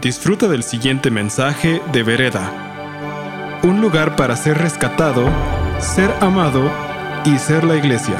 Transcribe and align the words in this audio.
Disfruta 0.00 0.46
del 0.46 0.62
siguiente 0.62 1.10
mensaje 1.10 1.80
de 1.92 2.04
Vereda. 2.04 3.60
Un 3.64 3.80
lugar 3.80 4.14
para 4.14 4.36
ser 4.36 4.56
rescatado, 4.56 5.26
ser 5.80 6.12
amado 6.22 6.70
y 7.26 7.36
ser 7.36 7.64
la 7.64 7.76
iglesia. 7.76 8.16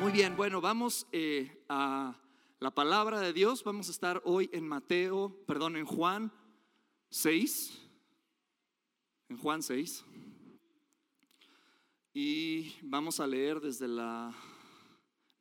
Muy 0.00 0.12
bien, 0.12 0.34
bueno, 0.34 0.62
vamos 0.62 1.06
eh, 1.12 1.62
a 1.68 2.18
la 2.58 2.70
palabra 2.70 3.20
de 3.20 3.34
Dios. 3.34 3.62
Vamos 3.62 3.88
a 3.88 3.90
estar 3.90 4.22
hoy 4.24 4.48
en 4.50 4.66
Mateo, 4.66 5.36
perdón, 5.46 5.76
en 5.76 5.84
Juan 5.84 6.32
6. 7.10 7.86
En 9.28 9.36
Juan 9.36 9.62
6. 9.62 10.06
Y 12.14 12.72
vamos 12.80 13.20
a 13.20 13.26
leer 13.26 13.60
desde 13.60 13.86
la 13.86 14.34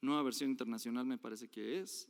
nueva 0.02 0.24
versión 0.24 0.50
internacional, 0.50 1.06
me 1.06 1.18
parece 1.18 1.48
que 1.48 1.80
es. 1.80 2.10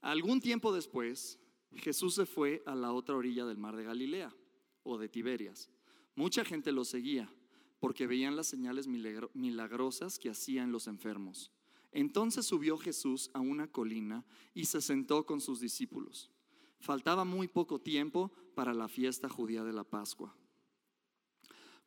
Algún 0.00 0.40
tiempo 0.40 0.72
después, 0.72 1.38
Jesús 1.74 2.14
se 2.14 2.26
fue 2.26 2.62
a 2.66 2.74
la 2.74 2.92
otra 2.92 3.16
orilla 3.16 3.44
del 3.44 3.58
mar 3.58 3.76
de 3.76 3.84
Galilea 3.84 4.34
o 4.82 4.98
de 4.98 5.08
Tiberias. 5.08 5.70
Mucha 6.14 6.44
gente 6.44 6.72
lo 6.72 6.84
seguía 6.84 7.32
porque 7.78 8.06
veían 8.06 8.36
las 8.36 8.46
señales 8.46 8.86
milagrosas 8.86 10.18
que 10.18 10.30
hacían 10.30 10.72
los 10.72 10.86
enfermos. 10.86 11.50
Entonces 11.92 12.46
subió 12.46 12.76
Jesús 12.76 13.30
a 13.32 13.40
una 13.40 13.66
colina 13.66 14.24
y 14.54 14.66
se 14.66 14.80
sentó 14.80 15.26
con 15.26 15.40
sus 15.40 15.60
discípulos. 15.60 16.30
Faltaba 16.78 17.24
muy 17.24 17.48
poco 17.48 17.80
tiempo 17.80 18.32
para 18.54 18.74
la 18.74 18.88
fiesta 18.88 19.28
judía 19.28 19.64
de 19.64 19.72
la 19.72 19.84
Pascua. 19.84 20.36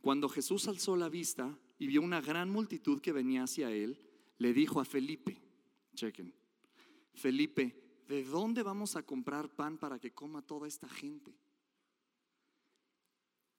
Cuando 0.02 0.28
Jesús 0.28 0.68
alzó 0.68 0.98
la 0.98 1.10
vista 1.10 1.58
y 1.80 1.88
vio 1.88 2.02
una 2.02 2.22
gran 2.22 2.50
multitud 2.50 3.00
que 3.00 3.14
venía 3.14 3.44
hacia 3.44 3.72
él, 3.72 3.98
le 4.38 4.54
dijo 4.54 4.82
a 4.82 4.86
Felipe, 4.86 5.42
chequen, 5.96 6.34
Felipe, 7.14 7.83
¿de 8.08 8.24
dónde 8.24 8.64
vamos 8.64 8.96
a 8.96 9.04
comprar 9.04 9.50
pan 9.50 9.78
para 9.78 10.00
que 10.00 10.14
coma 10.14 10.42
toda 10.42 10.68
esta 10.68 10.88
gente? 10.88 11.34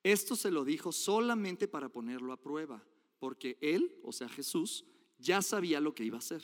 Esto 0.02 0.36
se 0.36 0.50
lo 0.50 0.64
dijo 0.64 0.92
solamente 0.92 1.66
para 1.66 1.88
ponerlo 1.88 2.32
a 2.32 2.40
prueba, 2.40 2.84
porque 3.18 3.56
él, 3.60 3.98
o 4.02 4.12
sea 4.12 4.28
Jesús, 4.28 4.84
ya 5.18 5.40
sabía 5.40 5.80
lo 5.80 5.94
que 5.94 6.04
iba 6.04 6.16
a 6.16 6.18
hacer. 6.18 6.42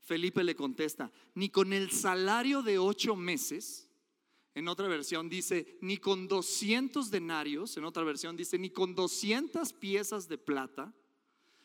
Felipe 0.00 0.42
le 0.44 0.54
contesta, 0.54 1.12
ni 1.34 1.48
con 1.48 1.72
el 1.72 1.90
salario 1.90 2.62
de 2.62 2.78
ocho 2.78 3.16
meses, 3.16 3.90
en 4.54 4.68
otra 4.68 4.86
versión 4.86 5.28
dice, 5.28 5.78
ni 5.80 5.96
con 5.96 6.28
200 6.28 7.10
denarios, 7.10 7.76
en 7.76 7.84
otra 7.84 8.04
versión 8.04 8.36
dice, 8.36 8.58
ni 8.58 8.70
con 8.70 8.94
200 8.94 9.72
piezas 9.72 10.28
de 10.28 10.38
plata, 10.38 10.94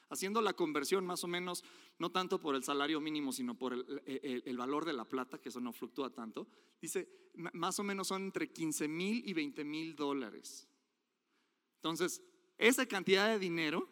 haciendo 0.10 0.42
la 0.42 0.54
conversión 0.54 1.06
más 1.06 1.24
o 1.24 1.28
menos, 1.28 1.64
no 1.98 2.12
tanto 2.12 2.40
por 2.40 2.56
el 2.56 2.64
salario 2.64 3.00
mínimo, 3.00 3.32
sino 3.32 3.56
por 3.56 3.74
el, 3.74 4.58
valor 4.58 4.86
de 4.86 4.94
la 4.94 5.06
plata, 5.06 5.40
que 5.40 5.50
eso 5.50 5.60
no 5.60 5.72
fluctúa 5.72 6.10
tanto, 6.10 6.48
dice, 6.82 7.08
más 7.36 7.80
o 7.80 7.84
menos 7.84 8.08
son 8.08 8.24
entre 8.24 8.52
15 8.52 8.88
mil 8.88 9.28
y 9.28 9.34
20 9.34 9.64
mil 9.64 9.96
dólares. 9.96 10.68
Entonces, 11.76 12.22
esa 12.58 12.86
cantidad 12.86 13.30
de 13.30 13.40
dinero 13.40 13.88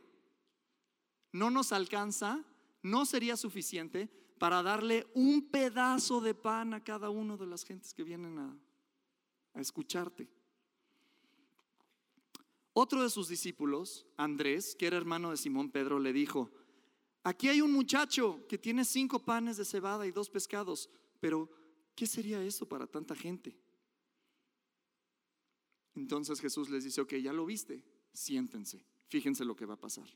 no 1.31 1.49
nos 1.51 1.71
alcanza, 1.71 2.43
no 2.81 3.05
sería 3.05 3.37
suficiente 3.37 4.09
para 4.37 4.61
darle 4.61 5.07
un 5.13 5.49
pedazo 5.49 6.21
de 6.21 6.33
pan 6.33 6.73
a 6.73 6.83
cada 6.83 7.09
uno 7.09 7.37
de 7.37 7.47
las 7.47 7.63
gentes 7.63 7.93
que 7.93 8.03
vienen 8.03 8.37
a, 8.39 8.57
escucharte. 9.59 10.29
Otro 12.79 13.01
de 13.01 13.09
sus 13.09 13.27
discípulos, 13.27 14.05
Andrés, 14.17 14.75
que 14.75 14.85
era 14.85 14.97
hermano 14.97 15.31
de 15.31 15.37
Simón 15.37 15.71
Pedro, 15.71 15.97
le 15.97 16.13
dijo, 16.13 16.51
aquí 17.23 17.49
hay 17.49 17.59
un 17.59 17.71
muchacho 17.71 18.45
que 18.47 18.59
tiene 18.59 18.85
cinco 18.85 19.17
panes 19.25 19.57
de 19.57 19.65
cebada 19.65 20.05
y 20.05 20.11
dos 20.11 20.29
pescados, 20.29 20.87
pero 21.19 21.49
¿qué 21.95 22.05
sería 22.05 22.39
eso 22.43 22.69
para 22.69 22.85
tanta 22.85 23.15
gente? 23.15 23.57
Entonces 25.95 26.39
Jesús 26.39 26.69
les 26.69 26.83
dice, 26.83 27.01
ok, 27.01 27.15
ya 27.15 27.33
lo 27.33 27.47
viste, 27.47 27.83
siéntense, 28.13 28.85
fíjense 29.07 29.43
lo 29.43 29.55
que 29.55 29.65
va 29.65 29.73
a 29.73 29.81
pasar. 29.81 30.15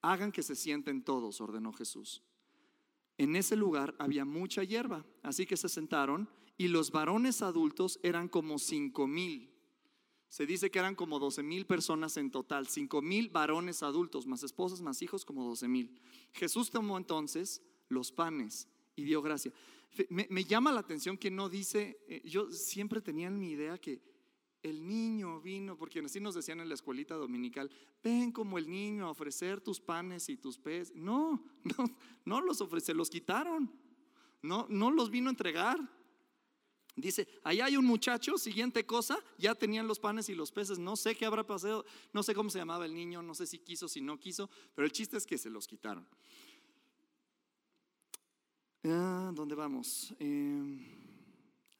Hagan 0.00 0.32
que 0.32 0.42
se 0.42 0.56
sienten 0.56 1.04
todos, 1.04 1.42
ordenó 1.42 1.74
Jesús. 1.74 2.22
En 3.18 3.36
ese 3.36 3.54
lugar 3.54 3.94
había 3.98 4.24
mucha 4.24 4.64
hierba, 4.64 5.04
así 5.22 5.44
que 5.44 5.58
se 5.58 5.68
sentaron 5.68 6.30
y 6.56 6.68
los 6.68 6.90
varones 6.90 7.42
adultos 7.42 8.00
eran 8.02 8.28
como 8.28 8.58
cinco 8.58 9.06
mil. 9.06 9.51
Se 10.32 10.46
dice 10.46 10.70
que 10.70 10.78
eran 10.78 10.94
como 10.94 11.18
12 11.18 11.42
mil 11.42 11.66
personas 11.66 12.16
en 12.16 12.30
total, 12.30 12.66
5 12.66 13.02
mil 13.02 13.28
varones 13.28 13.82
adultos, 13.82 14.26
más 14.26 14.42
esposas, 14.42 14.80
más 14.80 15.02
hijos, 15.02 15.26
como 15.26 15.44
12 15.44 15.68
mil. 15.68 16.00
Jesús 16.32 16.70
tomó 16.70 16.96
entonces 16.96 17.60
los 17.90 18.12
panes 18.12 18.66
y 18.96 19.04
dio 19.04 19.20
gracia. 19.20 19.52
Me, 20.08 20.44
llama 20.44 20.72
la 20.72 20.80
atención 20.80 21.18
que 21.18 21.30
no 21.30 21.50
dice, 21.50 21.98
eh, 22.08 22.22
yo 22.24 22.50
siempre 22.50 23.02
tenía 23.02 23.26
en 23.26 23.38
mi 23.38 23.50
idea 23.50 23.76
que 23.76 24.00
el 24.62 24.88
niño 24.88 25.38
vino, 25.42 25.76
porque 25.76 26.00
así 26.00 26.18
nos 26.18 26.34
decían 26.34 26.60
en 26.60 26.68
la 26.70 26.76
escuelita 26.76 27.14
dominical, 27.14 27.70
ven 28.02 28.32
como 28.32 28.56
el 28.56 28.70
niño 28.70 29.08
a 29.08 29.10
ofrecer 29.10 29.60
tus 29.60 29.80
panes 29.80 30.30
y 30.30 30.38
tus 30.38 30.56
peces. 30.56 30.96
No, 30.96 31.44
no, 31.76 31.94
no 32.24 32.40
los 32.40 32.62
ofrece, 32.62 32.94
los 32.94 33.10
quitaron. 33.10 33.70
No, 34.40 34.66
no 34.70 34.90
los 34.90 35.10
vino 35.10 35.28
a 35.28 35.32
entregar. 35.32 35.78
Dice, 36.94 37.26
allá 37.42 37.64
hay 37.66 37.76
un 37.76 37.86
muchacho, 37.86 38.36
siguiente 38.36 38.84
cosa, 38.84 39.18
ya 39.38 39.54
tenían 39.54 39.88
los 39.88 39.98
panes 39.98 40.28
y 40.28 40.34
los 40.34 40.52
peces, 40.52 40.78
no 40.78 40.94
sé 40.94 41.14
qué 41.14 41.24
habrá 41.24 41.42
pasado, 41.42 41.86
no 42.12 42.22
sé 42.22 42.34
cómo 42.34 42.50
se 42.50 42.58
llamaba 42.58 42.84
el 42.84 42.94
niño, 42.94 43.22
no 43.22 43.34
sé 43.34 43.46
si 43.46 43.58
quiso, 43.58 43.88
si 43.88 44.02
no 44.02 44.18
quiso, 44.18 44.50
pero 44.74 44.84
el 44.84 44.92
chiste 44.92 45.16
es 45.16 45.26
que 45.26 45.38
se 45.38 45.48
los 45.48 45.66
quitaron. 45.66 46.06
Ah, 48.84 49.32
¿Dónde 49.34 49.54
vamos? 49.54 50.14
Em, 50.18 50.84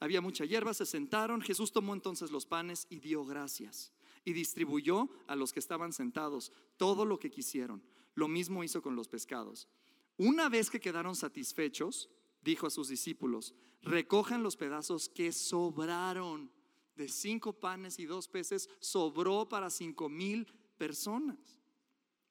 había 0.01 0.22
mucha 0.22 0.47
hierba, 0.47 0.72
se 0.72 0.87
sentaron, 0.87 1.43
Jesús 1.43 1.72
tomó 1.72 1.93
entonces 1.93 2.31
los 2.31 2.47
panes 2.47 2.87
y 2.89 3.01
dio 3.01 3.25
gracias 3.27 3.93
y 4.25 4.33
distribuyó 4.33 5.11
a 5.27 5.37
los 5.37 5.53
que 5.53 5.61
estaban 5.61 5.93
sentados 5.93 6.53
todo 6.77 7.05
lo 7.05 7.19
que 7.19 7.31
quisieron. 7.31 7.83
Lo 8.15 8.28
mismo 8.28 8.65
hizo 8.65 8.83
con 8.83 8.97
los 8.97 9.09
pescados. 9.09 9.69
Una 10.17 10.49
vez 10.49 10.71
que 10.71 10.81
quedaron 10.81 11.17
satisfechos, 11.17 12.09
dijo 12.41 12.67
a 12.67 12.71
sus 12.71 12.89
discípulos, 12.89 13.55
recojan 13.82 14.43
los 14.43 14.56
pedazos 14.56 15.09
que 15.09 15.32
sobraron 15.32 16.50
de 16.97 17.09
cinco 17.09 17.53
panes 17.53 17.98
y 17.98 18.06
dos 18.06 18.28
peces, 18.28 18.69
sobró 18.81 19.48
para 19.48 19.70
cinco 19.70 20.09
mil 20.09 20.47
personas. 20.78 21.60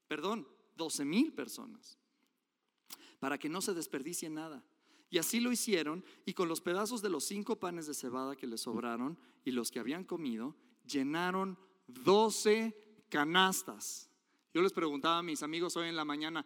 Perdón, 0.07 0.47
doce 0.75 1.05
mil 1.05 1.33
personas. 1.33 1.97
Para 3.19 3.37
que 3.37 3.49
no 3.49 3.61
se 3.61 3.73
desperdicie 3.73 4.29
nada. 4.29 4.63
Y 5.09 5.17
así 5.17 5.41
lo 5.41 5.51
hicieron, 5.51 6.05
y 6.25 6.33
con 6.33 6.47
los 6.47 6.61
pedazos 6.61 7.01
de 7.01 7.09
los 7.09 7.25
cinco 7.25 7.57
panes 7.57 7.85
de 7.85 7.93
cebada 7.93 8.35
que 8.35 8.47
les 8.47 8.61
sobraron 8.61 9.19
y 9.43 9.51
los 9.51 9.69
que 9.69 9.79
habían 9.79 10.05
comido, 10.05 10.55
llenaron 10.85 11.59
doce 11.87 13.03
canastas. 13.09 14.09
Yo 14.53 14.61
les 14.61 14.71
preguntaba 14.71 15.17
a 15.17 15.23
mis 15.23 15.43
amigos 15.43 15.75
hoy 15.75 15.89
en 15.89 15.97
la 15.97 16.05
mañana, 16.05 16.45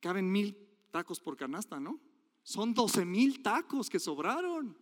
caben 0.00 0.30
mil 0.30 0.56
tacos 0.90 1.20
por 1.20 1.36
canasta, 1.36 1.78
¿no? 1.78 2.00
Son 2.44 2.72
12 2.72 3.04
mil 3.04 3.42
tacos 3.42 3.90
que 3.90 3.98
sobraron. 3.98 4.78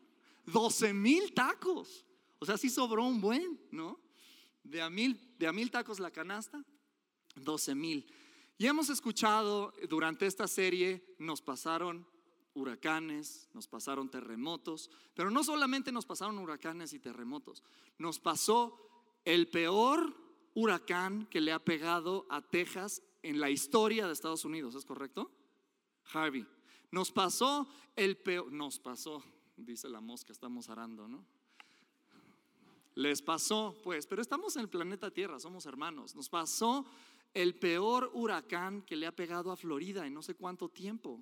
12 0.47 0.93
mil 0.93 1.33
tacos. 1.33 2.05
O 2.39 2.45
sea, 2.45 2.59
sí 2.59 2.69
sobró 2.69 3.05
un 3.05 3.21
buen, 3.21 3.59
¿no? 3.71 4.01
De 4.65 4.83
a 4.83 4.91
mil, 4.91 5.35
de 5.39 5.47
a 5.47 5.53
mil 5.53 5.71
tacos 5.71 6.01
la 6.01 6.11
canasta, 6.11 6.63
12 7.37 7.75
mil. 7.75 8.13
Y 8.59 8.67
hemos 8.67 8.91
escuchado 8.91 9.73
durante 9.89 10.27
esta 10.27 10.47
serie, 10.47 11.05
nos 11.19 11.41
pasaron 11.41 12.07
huracanes, 12.55 13.49
nos 13.55 13.67
pasaron 13.67 14.11
terremotos, 14.11 14.91
pero 15.15 15.31
no 15.31 15.43
solamente 15.43 15.91
nos 15.93 16.05
pasaron 16.05 16.39
huracanes 16.39 16.93
y 16.93 16.99
terremotos, 16.99 17.63
nos 17.99 18.19
pasó 18.19 18.77
el 19.25 19.49
peor 19.49 20.15
huracán 20.55 21.27
que 21.27 21.41
le 21.41 21.53
ha 21.53 21.65
pegado 21.65 22.27
a 22.29 22.43
Texas 22.43 23.03
en 23.23 23.41
la 23.41 23.51
historia 23.51 24.07
de 24.07 24.13
Estados 24.13 24.45
Unidos, 24.45 24.75
¿es 24.75 24.85
correcto? 24.85 25.31
Harvey. 26.13 26.47
Nos 26.93 27.11
pasó 27.11 27.67
el 27.97 28.19
peor, 28.19 28.53
nos 28.53 28.79
pasó, 28.79 29.25
dice 29.57 29.89
la 29.89 30.03
mosca, 30.03 30.31
estamos 30.31 30.69
arando, 30.69 31.09
¿no? 31.09 31.25
Les 32.95 33.23
pasó, 33.23 33.75
pues, 33.83 34.07
pero 34.07 34.21
estamos 34.21 34.55
en 34.57 34.63
el 34.63 34.69
planeta 34.69 35.11
Tierra, 35.11 35.41
somos 35.41 35.65
hermanos. 35.65 36.15
Nos 36.15 36.29
pasó 36.29 36.85
el 37.33 37.55
peor 37.55 38.11
huracán 38.13 38.83
que 38.83 38.97
le 38.97 39.07
ha 39.07 39.17
pegado 39.17 39.51
a 39.51 39.57
Florida 39.57 40.07
en 40.07 40.13
no 40.13 40.23
sé 40.23 40.35
cuánto 40.35 40.69
tiempo. 40.69 41.19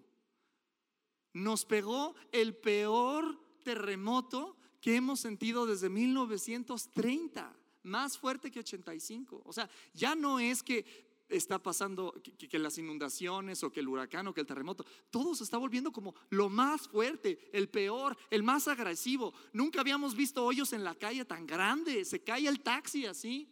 Nos 1.32 1.64
pegó 1.64 2.16
el 2.32 2.56
peor 2.56 3.38
terremoto 3.62 4.56
que 4.80 4.96
hemos 4.96 5.20
sentido 5.20 5.66
desde 5.66 5.88
1930, 5.88 7.56
más 7.84 8.18
fuerte 8.18 8.50
que 8.50 8.58
85. 8.58 9.42
O 9.44 9.52
sea, 9.52 9.70
ya 9.94 10.16
no 10.16 10.40
es 10.40 10.64
que 10.64 11.09
está 11.30 11.58
pasando, 11.62 12.14
que, 12.38 12.58
las 12.58 12.78
inundaciones 12.78 13.62
o 13.62 13.70
que 13.70 13.80
el 13.80 13.88
huracán 13.88 14.26
o 14.26 14.34
que 14.34 14.40
el 14.40 14.46
terremoto, 14.46 14.84
todo 15.10 15.34
se 15.34 15.44
está 15.44 15.56
volviendo 15.56 15.92
como 15.92 16.14
lo 16.30 16.48
más 16.48 16.88
fuerte, 16.88 17.50
el 17.52 17.68
peor, 17.68 18.16
el 18.30 18.42
más 18.42 18.68
agresivo. 18.68 19.32
Nunca 19.52 19.80
habíamos 19.80 20.14
visto 20.14 20.44
hoyos 20.44 20.72
en 20.72 20.84
la 20.84 20.94
calle 20.94 21.24
tan 21.24 21.46
grandes, 21.46 22.08
se 22.08 22.22
cae 22.22 22.46
el 22.46 22.60
taxi 22.60 23.06
así. 23.06 23.48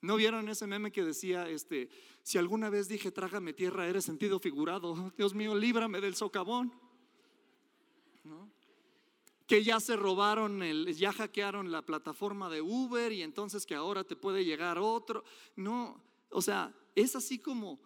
¿No 0.00 0.16
vieron 0.16 0.48
ese 0.48 0.66
meme 0.66 0.92
que 0.92 1.04
decía, 1.04 1.48
este, 1.48 1.90
si 2.22 2.38
alguna 2.38 2.70
vez 2.70 2.88
dije 2.88 3.10
trágame 3.10 3.52
tierra, 3.52 3.86
eres 3.86 4.04
sentido 4.04 4.40
figurado, 4.40 5.12
Dios 5.16 5.34
mío, 5.34 5.54
líbrame 5.54 6.00
del 6.00 6.14
socavón? 6.14 6.72
que 9.50 9.64
ya 9.64 9.80
se 9.80 9.96
robaron, 9.96 10.62
el, 10.62 10.94
ya 10.94 11.12
hackearon 11.12 11.72
la 11.72 11.82
plataforma 11.82 12.48
de 12.48 12.62
Uber 12.62 13.10
y 13.10 13.22
entonces 13.22 13.66
que 13.66 13.74
ahora 13.74 14.04
te 14.04 14.14
puede 14.14 14.44
llegar 14.44 14.78
otro. 14.78 15.24
No, 15.56 16.00
o 16.30 16.40
sea, 16.40 16.72
es 17.02 17.16
así 17.16 17.38
como, 17.38 17.80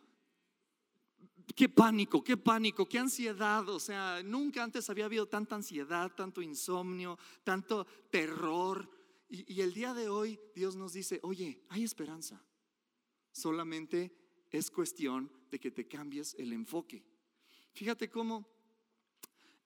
qué 1.55 1.69
pánico, 1.69 2.23
qué 2.23 2.37
pánico, 2.37 2.87
qué 2.87 2.99
ansiedad. 2.99 3.69
O 3.69 3.81
sea, 3.81 4.23
nunca 4.23 4.63
antes 4.63 4.89
había 4.91 5.05
habido 5.05 5.27
tanta 5.27 5.57
ansiedad, 5.57 6.13
tanto 6.15 6.43
insomnio, 6.43 7.19
tanto 7.43 7.87
terror. 8.11 8.91
Y, 9.29 9.61
el 9.61 9.73
día 9.73 9.95
de 9.95 10.09
hoy 10.09 10.39
Dios 10.55 10.77
nos 10.77 10.93
dice, 10.93 11.21
oye, 11.23 11.65
hay 11.69 11.85
esperanza. 11.85 12.43
Solamente 13.33 14.15
es 14.51 14.71
cuestión 14.71 15.31
de 15.51 15.59
que 15.59 15.71
te 15.71 15.87
cambies 15.87 16.35
el 16.39 16.53
enfoque. 16.53 17.05
Fíjate 17.73 18.09
cómo... 18.09 18.49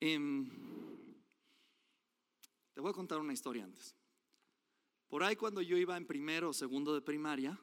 Em, 0.00 0.49
te 2.73 2.81
voy 2.81 2.91
a 2.91 2.95
contar 2.95 3.19
una 3.19 3.33
historia 3.33 3.65
antes. 3.65 3.97
Por 5.09 5.25
ahí 5.25 5.35
cuando 5.35 5.61
yo 5.61 5.77
iba 5.77 5.97
en 5.97 6.06
primero 6.06 6.50
o 6.50 6.53
segundo 6.53 6.95
de 6.95 7.00
primaria, 7.00 7.59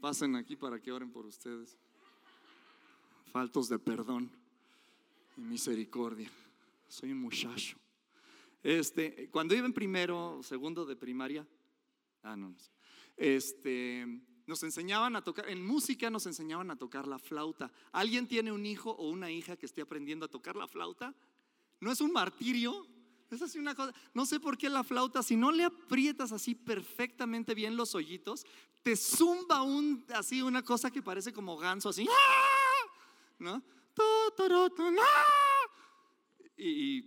pasen 0.00 0.34
aquí 0.34 0.56
para 0.56 0.80
que 0.80 0.90
oren 0.90 1.10
por 1.10 1.26
ustedes. 1.26 1.76
Faltos 3.32 3.68
de 3.68 3.78
perdón 3.78 4.30
y 5.36 5.40
misericordia. 5.42 6.30
Soy 6.88 7.12
un 7.12 7.18
muchacho. 7.18 7.76
Este, 8.62 9.28
cuando 9.30 9.54
iba 9.54 9.66
en 9.66 9.72
primero 9.72 10.40
segundo 10.42 10.84
de 10.84 10.96
primaria, 10.96 11.46
ah, 12.22 12.36
no. 12.36 12.54
Este, 13.16 14.06
nos 14.46 14.62
enseñaban 14.62 15.14
a 15.16 15.22
tocar, 15.22 15.48
en 15.48 15.64
música 15.64 16.10
nos 16.10 16.26
enseñaban 16.26 16.70
a 16.70 16.76
tocar 16.76 17.06
la 17.06 17.18
flauta. 17.18 17.70
¿Alguien 17.92 18.26
tiene 18.26 18.50
un 18.50 18.66
hijo 18.66 18.90
o 18.90 19.08
una 19.08 19.30
hija 19.30 19.56
que 19.56 19.66
esté 19.66 19.82
aprendiendo 19.82 20.26
a 20.26 20.28
tocar 20.28 20.56
la 20.56 20.66
flauta? 20.66 21.14
¿No 21.78 21.92
es 21.92 22.00
un 22.00 22.12
martirio? 22.12 22.86
Es 23.30 23.42
así 23.42 23.58
una 23.58 23.74
cosa. 23.74 23.94
No 24.12 24.26
sé 24.26 24.40
por 24.40 24.58
qué 24.58 24.68
la 24.68 24.82
flauta, 24.82 25.22
si 25.22 25.36
no 25.36 25.52
le 25.52 25.64
aprietas 25.64 26.32
así 26.32 26.54
perfectamente 26.54 27.54
bien 27.54 27.76
los 27.76 27.94
hoyitos, 27.94 28.44
te 28.82 28.96
zumba 28.96 29.62
un, 29.62 30.04
así 30.14 30.42
una 30.42 30.62
cosa 30.62 30.90
que 30.90 31.02
parece 31.02 31.32
como 31.32 31.56
ganso, 31.56 31.90
así. 31.90 32.08
¿No? 33.38 33.62
Y, 36.56 37.02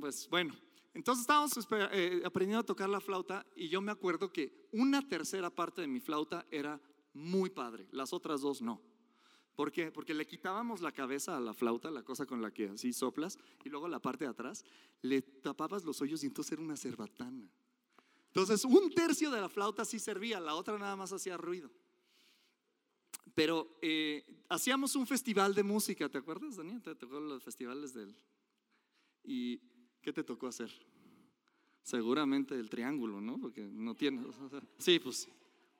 pues 0.00 0.28
bueno, 0.28 0.54
entonces 0.94 1.22
estábamos 1.22 1.52
eh, 1.92 2.22
aprendiendo 2.24 2.60
a 2.60 2.66
tocar 2.66 2.88
la 2.88 3.00
flauta 3.00 3.46
y 3.56 3.68
yo 3.68 3.80
me 3.80 3.92
acuerdo 3.92 4.32
que 4.32 4.68
una 4.72 5.06
tercera 5.06 5.48
parte 5.48 5.80
de 5.80 5.86
mi 5.86 6.00
flauta 6.00 6.44
era 6.50 6.80
muy 7.14 7.50
padre, 7.50 7.86
las 7.90 8.12
otras 8.12 8.40
dos 8.40 8.60
no. 8.60 8.82
¿Por 9.58 9.72
qué? 9.72 9.90
Porque 9.90 10.14
le 10.14 10.24
quitábamos 10.24 10.82
la 10.82 10.92
cabeza 10.92 11.36
a 11.36 11.40
la 11.40 11.52
flauta, 11.52 11.90
la 11.90 12.04
cosa 12.04 12.24
con 12.26 12.40
la 12.40 12.52
que 12.52 12.68
así 12.68 12.92
soplas, 12.92 13.36
y 13.64 13.68
luego 13.68 13.88
la 13.88 13.98
parte 13.98 14.24
de 14.24 14.30
atrás, 14.30 14.64
le 15.02 15.20
tapabas 15.20 15.82
los 15.82 16.00
hoyos 16.00 16.22
y 16.22 16.28
entonces 16.28 16.52
era 16.52 16.62
una 16.62 16.76
cerbatana. 16.76 17.50
Entonces, 18.28 18.64
un 18.64 18.88
tercio 18.94 19.32
de 19.32 19.40
la 19.40 19.48
flauta 19.48 19.84
sí 19.84 19.98
servía, 19.98 20.38
la 20.38 20.54
otra 20.54 20.78
nada 20.78 20.94
más 20.94 21.12
hacía 21.12 21.36
ruido. 21.36 21.72
Pero 23.34 23.76
eh, 23.82 24.44
hacíamos 24.48 24.94
un 24.94 25.08
festival 25.08 25.56
de 25.56 25.64
música, 25.64 26.08
¿te 26.08 26.18
acuerdas, 26.18 26.54
Daniel? 26.54 26.80
Te 26.80 26.94
tocó 26.94 27.18
los 27.18 27.42
festivales 27.42 27.92
del... 27.92 28.14
¿Y 29.24 29.58
qué 30.00 30.12
te 30.12 30.22
tocó 30.22 30.46
hacer? 30.46 30.70
Seguramente 31.82 32.54
el 32.54 32.70
triángulo, 32.70 33.20
¿no? 33.20 33.40
Porque 33.40 33.62
no 33.62 33.96
tiene... 33.96 34.24
Sí, 34.78 35.00
pues 35.00 35.28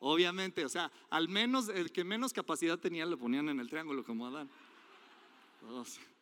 Obviamente, 0.00 0.64
o 0.64 0.68
sea, 0.68 0.92
al 1.10 1.28
menos 1.28 1.68
el 1.68 1.90
que 1.90 2.04
menos 2.04 2.32
capacidad 2.32 2.78
tenía 2.78 3.04
lo 3.04 3.18
ponían 3.18 3.48
en 3.48 3.58
el 3.58 3.68
triángulo 3.68 4.04
como 4.04 4.26
Adán. 4.26 4.48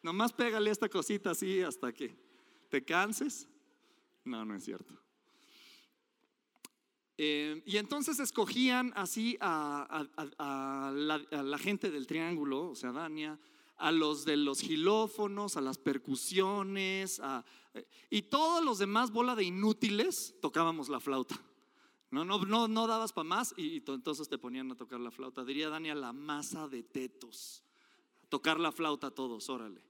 nomás 0.02 0.32
pégale 0.32 0.70
esta 0.70 0.88
cosita 0.88 1.30
así 1.30 1.60
hasta 1.60 1.92
que 1.92 2.16
te 2.70 2.84
canses. 2.84 3.48
No, 4.24 4.44
no 4.44 4.54
es 4.54 4.64
cierto. 4.64 4.94
Eh, 7.18 7.62
y 7.64 7.78
entonces 7.78 8.18
escogían 8.18 8.92
así 8.94 9.38
a, 9.40 10.04
la, 10.92 11.58
gente 11.58 11.90
del 11.90 12.06
triángulo, 12.06 12.70
o 12.70 12.74
sea, 12.74 12.92
Dania, 12.92 13.38
a 13.78 13.90
los 13.90 14.24
de 14.24 14.36
los 14.36 14.60
gilófonos, 14.60 15.56
a 15.56 15.62
las 15.62 15.78
percusiones, 15.78 17.20
eh, 17.74 17.86
y 18.10 18.22
todos 18.22 18.62
los 18.62 18.78
demás 18.78 19.12
bola 19.12 19.34
de 19.34 19.44
inútiles 19.44 20.34
tocábamos 20.42 20.88
la 20.88 21.00
flauta. 21.00 21.40
No, 22.10 22.24
no, 22.24 22.38
no, 22.44 22.68
no 22.68 22.86
dabas 22.86 23.12
para 23.12 23.28
más 23.28 23.54
y, 23.56 23.82
entonces 23.86 24.28
te 24.28 24.38
ponían 24.38 24.70
a 24.70 24.76
tocar 24.76 25.00
la 25.00 25.10
flauta. 25.10 25.44
Diría 25.44 25.68
Daniel, 25.68 26.00
la 26.00 26.12
masa 26.12 26.68
de 26.68 26.82
tetos. 26.82 27.62
Tocar 28.28 28.60
la 28.60 28.72
flauta 28.72 29.10
todos, 29.10 29.48
órale. 29.48 29.82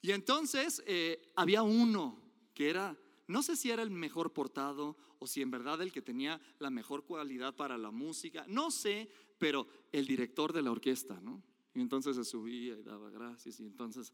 Y 0.00 0.10
entonces 0.12 0.82
eh, 0.86 1.32
había 1.36 1.62
uno 1.62 2.18
que 2.54 2.68
era, 2.68 2.96
no 3.26 3.42
sé 3.42 3.56
si 3.56 3.70
era 3.70 3.82
el 3.82 3.90
mejor 3.90 4.32
portado 4.32 4.96
o 5.18 5.26
si 5.26 5.40
en 5.40 5.50
verdad 5.50 5.80
el 5.80 5.92
que 5.92 6.02
tenía 6.02 6.40
la 6.58 6.70
mejor 6.70 7.04
cualidad 7.04 7.54
para 7.54 7.78
la 7.78 7.90
música, 7.90 8.44
no 8.48 8.70
sé, 8.70 9.08
pero 9.38 9.68
el 9.92 10.06
director 10.06 10.52
de 10.52 10.62
la 10.62 10.72
orquesta, 10.72 11.20
¿no? 11.20 11.42
Y 11.74 11.80
entonces 11.80 12.16
se 12.16 12.24
subía 12.24 12.74
y 12.74 12.82
daba 12.82 13.08
gracias 13.08 13.60
y 13.60 13.64
entonces 13.64 14.12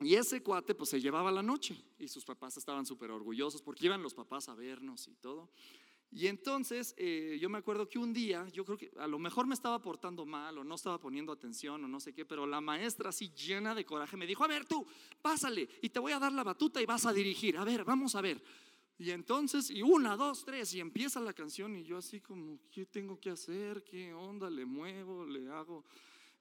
y 0.00 0.14
ese 0.14 0.42
cuate 0.42 0.74
pues 0.74 0.90
se 0.90 1.00
llevaba 1.00 1.30
la 1.30 1.42
noche 1.42 1.76
y 1.98 2.08
sus 2.08 2.24
papás 2.24 2.56
estaban 2.56 2.86
súper 2.86 3.10
orgullosos 3.10 3.62
porque 3.62 3.86
iban 3.86 4.02
los 4.02 4.14
papás 4.14 4.48
a 4.48 4.54
vernos 4.54 5.06
y 5.06 5.14
todo. 5.14 5.50
Y 6.14 6.26
entonces 6.26 6.94
eh, 6.98 7.38
yo 7.40 7.48
me 7.48 7.56
acuerdo 7.56 7.88
que 7.88 7.98
un 7.98 8.12
día, 8.12 8.46
yo 8.52 8.66
creo 8.66 8.76
que 8.76 8.92
a 8.98 9.06
lo 9.06 9.18
mejor 9.18 9.46
me 9.46 9.54
estaba 9.54 9.80
portando 9.80 10.26
mal 10.26 10.58
o 10.58 10.64
no 10.64 10.74
estaba 10.74 10.98
poniendo 10.98 11.32
atención 11.32 11.82
o 11.82 11.88
no 11.88 12.00
sé 12.00 12.12
qué, 12.12 12.26
pero 12.26 12.46
la 12.46 12.60
maestra 12.60 13.08
así 13.08 13.30
llena 13.30 13.74
de 13.74 13.86
coraje 13.86 14.18
me 14.18 14.26
dijo, 14.26 14.44
a 14.44 14.48
ver 14.48 14.66
tú, 14.66 14.86
pásale 15.22 15.66
y 15.80 15.88
te 15.88 15.98
voy 15.98 16.12
a 16.12 16.18
dar 16.18 16.32
la 16.32 16.44
batuta 16.44 16.82
y 16.82 16.86
vas 16.86 17.06
a 17.06 17.14
dirigir, 17.14 17.56
a 17.56 17.64
ver, 17.64 17.82
vamos 17.84 18.14
a 18.14 18.20
ver. 18.20 18.42
Y 18.98 19.10
entonces, 19.10 19.70
y 19.70 19.80
una, 19.82 20.14
dos, 20.14 20.44
tres, 20.44 20.74
y 20.74 20.80
empieza 20.80 21.18
la 21.18 21.32
canción 21.32 21.74
y 21.76 21.82
yo 21.82 21.96
así 21.96 22.20
como, 22.20 22.58
¿qué 22.70 22.84
tengo 22.84 23.18
que 23.18 23.30
hacer? 23.30 23.82
¿Qué 23.82 24.12
onda? 24.12 24.50
¿Le 24.50 24.66
muevo? 24.66 25.24
¿Le 25.24 25.48
hago? 25.48 25.82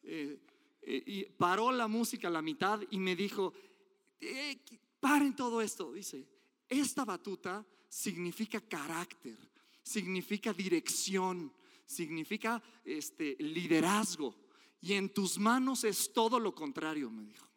Eh, 0.03 0.37
eh, 0.81 1.03
y 1.05 1.25
paró 1.25 1.71
la 1.71 1.87
música 1.87 2.27
a 2.27 2.31
la 2.31 2.41
mitad 2.41 2.81
y 2.89 2.97
me 2.97 3.15
dijo, 3.15 3.53
paren 4.99 5.33
todo 5.33 5.61
esto, 5.61 5.93
dice, 5.93 6.27
esta 6.67 7.05
batuta 7.05 7.65
significa 7.87 8.61
carácter, 8.61 9.37
significa 9.83 10.53
dirección, 10.53 11.53
significa 11.85 12.61
este, 12.83 13.35
liderazgo. 13.39 14.35
Y 14.81 14.93
en 14.93 15.13
tus 15.13 15.37
manos 15.37 15.83
es 15.83 16.11
todo 16.13 16.39
lo 16.39 16.55
contrario, 16.55 17.09
me 17.09 17.23
dijo. 17.23 17.47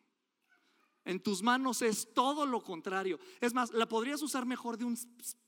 En 1.07 1.21
tus 1.21 1.43
manos 1.43 1.83
es 1.83 2.13
todo 2.15 2.47
lo 2.47 2.63
contrario. 2.63 3.19
Es 3.41 3.53
más, 3.53 3.73
la 3.73 3.87
podrías 3.87 4.23
usar 4.23 4.47
mejor 4.47 4.79
de 4.79 4.87
un 4.87 4.99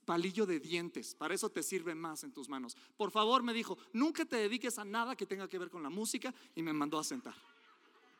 palillo 0.04 0.44
de 0.44 0.60
dientes. 0.60 1.14
Para 1.14 1.34
eso 1.34 1.50
te 1.50 1.62
sirve 1.62 1.94
más 1.94 2.24
en 2.24 2.32
tus 2.32 2.48
manos. 2.48 2.76
Por 2.96 3.10
favor, 3.10 3.42
me 3.42 3.54
dijo, 3.54 3.78
nunca 3.92 4.26
te 4.26 4.36
dediques 4.36 4.78
a 4.78 4.84
nada 4.84 5.16
que 5.16 5.24
tenga 5.24 5.48
que 5.48 5.58
ver 5.58 5.70
con 5.70 5.82
la 5.82 5.88
música 5.88 6.34
y 6.54 6.62
me 6.62 6.74
mandó 6.74 6.98
a 6.98 7.04
sentar. 7.04 7.34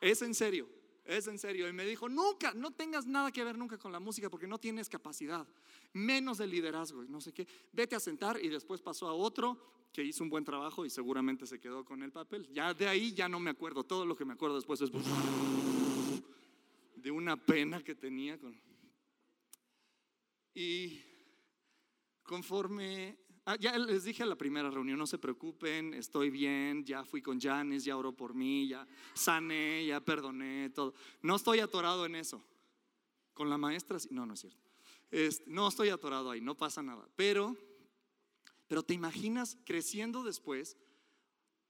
Es 0.00 0.22
en 0.22 0.34
serio, 0.34 0.66
es 1.06 1.26
en 1.26 1.38
serio. 1.38 1.68
Y 1.68 1.72
me 1.72 1.84
dijo, 1.84 2.08
nunca, 2.08 2.52
no 2.54 2.72
tengas 2.72 3.06
nada 3.06 3.30
que 3.32 3.44
ver 3.44 3.56
nunca 3.56 3.78
con 3.78 3.92
la 3.92 4.00
música 4.00 4.28
porque 4.30 4.46
no 4.46 4.58
tienes 4.58 4.88
capacidad, 4.88 5.46
menos 5.92 6.38
de 6.38 6.46
liderazgo 6.46 7.04
y 7.04 7.08
no 7.08 7.20
sé 7.20 7.32
qué. 7.32 7.46
Vete 7.72 7.96
a 7.96 8.00
sentar 8.00 8.38
y 8.42 8.48
después 8.48 8.80
pasó 8.80 9.08
a 9.08 9.12
otro 9.12 9.58
que 9.92 10.02
hizo 10.02 10.22
un 10.22 10.30
buen 10.30 10.44
trabajo 10.44 10.84
y 10.84 10.90
seguramente 10.90 11.46
se 11.46 11.58
quedó 11.58 11.84
con 11.84 12.02
el 12.02 12.12
papel. 12.12 12.48
Ya 12.52 12.74
de 12.74 12.86
ahí 12.86 13.12
ya 13.12 13.28
no 13.28 13.40
me 13.40 13.50
acuerdo. 13.50 13.84
Todo 13.84 14.04
lo 14.04 14.16
que 14.16 14.24
me 14.24 14.34
acuerdo 14.34 14.56
después 14.56 14.80
es 14.80 14.90
de 16.96 17.10
una 17.10 17.36
pena 17.36 17.82
que 17.82 17.94
tenía 17.94 18.38
con... 18.38 18.60
Y 20.54 21.00
conforme 22.22 23.25
ya 23.54 23.78
les 23.78 24.02
dije 24.02 24.24
a 24.24 24.26
la 24.26 24.34
primera 24.34 24.70
reunión, 24.70 24.98
no 24.98 25.06
se 25.06 25.18
preocupen, 25.18 25.94
estoy 25.94 26.30
bien, 26.30 26.84
ya 26.84 27.04
fui 27.04 27.22
con 27.22 27.40
Janes, 27.40 27.84
ya 27.84 27.96
oró 27.96 28.10
por 28.12 28.34
mí, 28.34 28.66
ya 28.66 28.86
sané, 29.14 29.86
ya 29.86 30.00
perdoné, 30.00 30.70
todo. 30.70 30.94
No 31.22 31.36
estoy 31.36 31.60
atorado 31.60 32.04
en 32.06 32.16
eso. 32.16 32.44
Con 33.34 33.48
la 33.48 33.56
maestra, 33.56 33.98
no, 34.10 34.26
no 34.26 34.34
es 34.34 34.40
cierto. 34.40 34.58
no 35.46 35.68
estoy 35.68 35.90
atorado 35.90 36.30
ahí, 36.30 36.40
no 36.40 36.56
pasa 36.56 36.82
nada. 36.82 37.08
Pero, 37.14 37.56
pero 38.66 38.82
te 38.82 38.94
imaginas 38.94 39.56
creciendo 39.64 40.24
después. 40.24 40.76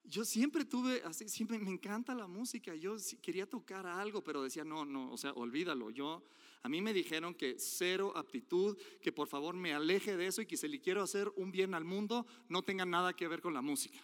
Yo 0.02 0.24
siempre 0.24 0.64
tuve, 0.64 1.02
así, 1.04 1.28
siempre 1.28 1.58
me 1.58 1.70
encanta 1.70 2.14
la 2.14 2.26
música. 2.26 2.74
Yo 2.74 2.96
quería 3.20 3.46
tocar 3.46 3.86
algo, 3.86 4.24
pero 4.24 4.42
decía, 4.42 4.64
no, 4.64 4.86
no, 4.86 5.12
o 5.12 5.18
sea, 5.18 5.32
olvídalo. 5.32 5.90
Yo 5.90 6.22
a 6.62 6.68
mí 6.68 6.82
me 6.82 6.92
dijeron 6.92 7.34
que 7.34 7.56
cero 7.58 8.12
aptitud, 8.16 8.76
que 9.00 9.12
por 9.12 9.28
favor 9.28 9.54
me 9.54 9.72
aleje 9.72 10.16
de 10.16 10.26
eso 10.26 10.42
y 10.42 10.46
que 10.46 10.56
si 10.56 10.66
le 10.68 10.80
quiero 10.80 11.02
hacer 11.02 11.30
un 11.36 11.52
bien 11.52 11.74
al 11.74 11.84
mundo, 11.84 12.26
no 12.48 12.62
tenga 12.62 12.84
nada 12.84 13.14
que 13.14 13.28
ver 13.28 13.40
con 13.40 13.54
la 13.54 13.62
música. 13.62 13.98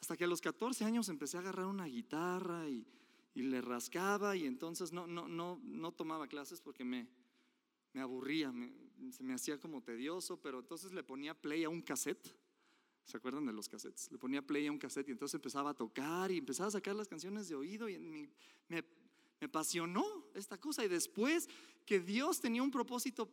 Hasta 0.00 0.16
que 0.16 0.24
a 0.24 0.26
los 0.26 0.40
14 0.40 0.84
años 0.84 1.08
empecé 1.08 1.36
a 1.36 1.40
agarrar 1.40 1.66
una 1.66 1.86
guitarra 1.86 2.68
y, 2.68 2.86
le 3.34 3.60
rascaba 3.60 4.36
y 4.36 4.46
entonces 4.46 4.92
no, 4.92 5.08
no, 5.08 5.26
no, 5.26 5.60
no 5.64 5.92
tomaba 5.92 6.28
clases 6.28 6.60
porque 6.60 6.84
me, 6.84 7.08
me 7.92 8.00
aburría, 8.00 8.54
se 9.10 9.24
me 9.24 9.34
hacía 9.34 9.58
como 9.58 9.82
tedioso, 9.82 10.40
pero 10.40 10.60
entonces 10.60 10.92
le 10.92 11.02
ponía 11.02 11.34
play 11.34 11.64
a 11.64 11.68
un 11.68 11.82
cassette. 11.82 12.34
¿Se 13.04 13.16
acuerdan 13.16 13.44
de 13.44 13.52
los 13.52 13.68
cassettes? 13.68 14.10
Le 14.12 14.18
ponía 14.18 14.40
play 14.40 14.68
a 14.68 14.72
un 14.72 14.78
cassette 14.78 15.08
y 15.08 15.12
entonces 15.12 15.34
empezaba 15.34 15.70
a 15.70 15.74
tocar 15.74 16.30
y 16.30 16.38
empezaba 16.38 16.68
a 16.68 16.72
sacar 16.72 16.94
las 16.94 17.08
canciones 17.08 17.48
de 17.48 17.56
oído 17.56 17.88
y 17.88 17.98
me 18.68 18.82
me 19.44 19.48
apasionó 19.48 20.04
esta 20.34 20.58
cosa. 20.58 20.84
Y 20.84 20.88
después 20.88 21.48
que 21.84 22.00
Dios 22.00 22.40
tenía 22.40 22.62
un 22.62 22.70
propósito 22.70 23.28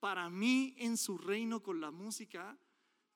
para 0.00 0.28
mí 0.28 0.74
en 0.78 0.96
su 0.96 1.16
reino 1.16 1.62
con 1.62 1.80
la 1.80 1.92
música, 1.92 2.58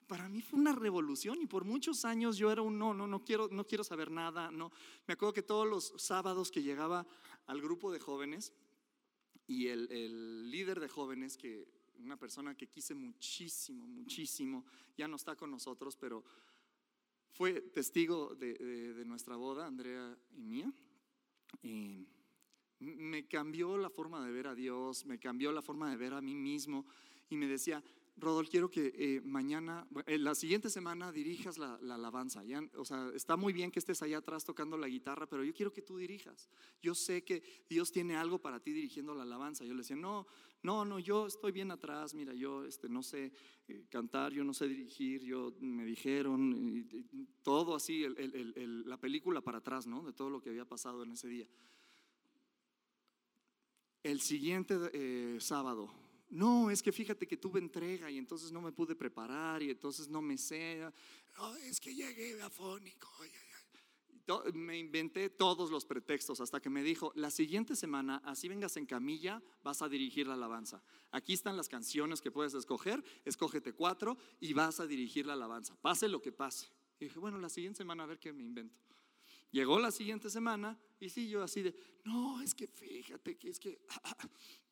para 0.06 0.28
mí 0.28 0.40
fue 0.40 0.60
una 0.60 0.72
revolución 0.72 1.42
y 1.42 1.46
por 1.46 1.64
muchos 1.64 2.04
años 2.04 2.36
yo 2.36 2.52
era 2.52 2.62
un 2.62 2.78
no, 2.78 2.94
no, 2.94 3.08
no 3.08 3.25
quiero, 3.25 3.48
no 3.50 3.66
quiero 3.66 3.82
saber 3.82 4.08
nada, 4.12 4.52
no. 4.52 4.70
Me 5.08 5.14
acuerdo 5.14 5.32
que 5.32 5.42
todos 5.42 5.66
los 5.66 5.94
sábados 5.96 6.52
que 6.52 6.62
llegaba 6.62 7.04
al 7.46 7.60
grupo 7.60 7.90
de 7.90 7.98
jóvenes 7.98 8.52
y 9.48 9.66
el, 9.66 9.90
el 9.90 10.48
líder 10.48 10.78
de 10.78 10.88
jóvenes, 10.88 11.36
que 11.36 11.66
una 11.98 12.16
persona 12.16 12.56
que 12.56 12.68
quise 12.68 12.94
muchísimo, 12.94 13.84
muchísimo, 13.84 14.64
ya 14.96 15.08
no 15.08 15.16
está 15.16 15.34
con 15.34 15.50
nosotros, 15.50 15.96
pero 15.96 16.22
fue 17.32 17.60
testigo 17.62 18.36
de, 18.36 18.54
de, 18.54 19.04
nuestra 19.04 19.34
boda, 19.34 19.66
Andrea 19.66 20.16
y 20.36 20.44
mía. 20.44 20.72
Me 22.78 23.26
cambió 23.26 23.76
la 23.78 23.90
forma 23.90 24.24
de 24.24 24.32
ver 24.32 24.48
a 24.48 24.54
Dios, 24.54 25.06
me 25.06 25.18
cambió 25.18 25.52
la 25.52 25.62
forma 25.62 25.90
de 25.90 25.96
ver 25.96 26.14
a 26.14 26.20
mí 26.20 26.34
mismo 26.34 26.84
y 27.28 27.36
me 27.36 27.46
decía, 27.46 27.82
Rodol, 28.18 28.49
quiero 28.49 28.70
que 28.70 28.94
eh, 28.96 29.20
mañana, 29.23 29.87
eh, 30.06 30.16
la 30.16 30.35
siguiente 30.35 30.70
semana 30.70 31.12
dirijas 31.12 31.58
la, 31.58 31.75
alabanza. 31.75 32.42
o 32.76 32.85
sea, 32.85 33.11
está 33.14 33.37
muy 33.37 33.52
bien 33.52 33.70
que 33.70 33.78
estés 33.78 34.00
allá 34.00 34.18
atrás 34.18 34.42
tocando 34.42 34.78
la 34.78 34.88
guitarra, 34.88 35.28
pero 35.28 35.44
yo 35.44 35.52
quiero 35.52 35.70
que 35.70 35.82
tú 35.82 35.99
dirijas. 35.99 36.49
Yo 36.80 36.94
sé 36.94 37.25
que 37.25 37.42
Dios 37.68 37.92
tiene 37.92 38.16
algo 38.16 38.38
para 38.38 38.58
ti 38.58 38.73
dirigiendo 38.73 39.14
la 39.14 39.25
alabanza. 39.25 39.64
Yo 39.66 39.75
le 39.75 39.80
decía, 39.80 39.96
no, 39.96 40.26
no, 40.62 40.87
no, 40.87 40.99
yo 40.99 41.26
estoy 41.26 41.52
bien 41.52 41.70
atrás. 41.70 42.14
Mira, 42.14 42.32
yo 42.32 42.64
este, 42.64 42.88
no 42.88 43.02
sé 43.02 43.32
eh, 43.68 43.85
cantar, 43.90 44.32
yo 44.32 44.44
no 44.44 44.54
sé 44.54 44.66
dirigir. 44.66 45.23
Yo 45.23 45.52
me 45.61 45.85
dijeron 45.85 46.88
todo 47.42 47.75
así, 47.75 48.06
la 48.87 48.96
película 48.99 49.42
para 49.42 49.58
atrás, 49.58 49.87
¿no? 49.87 50.02
De 50.02 50.14
todo 50.14 50.30
lo 50.30 50.40
que 50.40 50.49
había 50.49 50.64
pasado 50.64 51.02
en 51.02 51.12
ese 51.12 51.28
día. 51.28 51.46
El 54.02 54.23
siguiente 54.23 55.38
sábado 55.40 56.05
no, 56.28 56.71
es 56.71 56.83
que 56.83 56.92
fíjate 56.92 57.26
que 57.26 57.37
tuve 57.37 57.61
entrega 57.61 58.11
y 58.11 58.18
entonces 58.18 58.50
no 58.50 58.61
me 58.61 58.73
pude 58.73 58.95
preparar 58.95 59.62
y 59.62 59.71
entonces 59.71 60.09
no 60.09 60.21
me 60.21 60.37
sé. 60.37 60.83
es 61.64 61.80
que 61.80 61.95
llegué 61.95 62.40
afónico. 62.42 63.09
Me 64.54 64.76
inventé 64.76 65.30
todos 65.30 65.71
los 65.71 65.85
pretextos 65.85 66.40
hasta 66.40 66.61
que 66.61 66.68
me 66.68 66.83
dijo, 66.83 67.12
la 67.14 67.30
siguiente 67.30 67.76
semana, 67.76 68.21
así 68.25 68.49
vengas 68.49 68.76
en 68.76 68.85
camilla, 68.85 69.40
vas 69.62 69.83
a 69.83 69.88
dirigir 69.88 70.26
la 70.26 70.35
alabanza. 70.35 70.83
Aquí 71.12 71.33
están 71.33 71.56
las 71.56 71.68
canciones 71.68 72.21
que 72.21 72.33
puedes 72.33 72.54
escoger, 72.54 73.04
escógete 73.25 73.73
cuatro 73.73 74.18
y 74.40 74.52
vas 74.52 74.80
a 74.80 74.87
dirigir 74.87 75.26
la 75.26 75.35
alabanza, 75.35 75.76
pase 75.80 76.09
lo 76.09 76.21
que 76.21 76.33
pase. 76.33 76.66
Y 76.99 77.04
dije, 77.04 77.21
bueno, 77.21 77.38
la 77.38 77.49
siguiente 77.49 77.78
semana 77.78 78.02
a 78.02 78.06
ver 78.06 78.18
qué 78.18 78.33
me 78.33 78.42
invento. 78.42 78.83
Llegó 79.52 79.78
la 79.78 79.92
siguiente 79.92 80.28
semana 80.28 80.76
y 80.99 81.09
sí, 81.09 81.28
yo 81.28 81.45
así 81.45 81.62
de, 81.62 81.75
no, 82.04 82.42
es 82.42 82.52
que 82.52 82.66
fíjate 82.66 83.37
que 83.38 83.50
es 83.50 83.61
que 83.61 83.78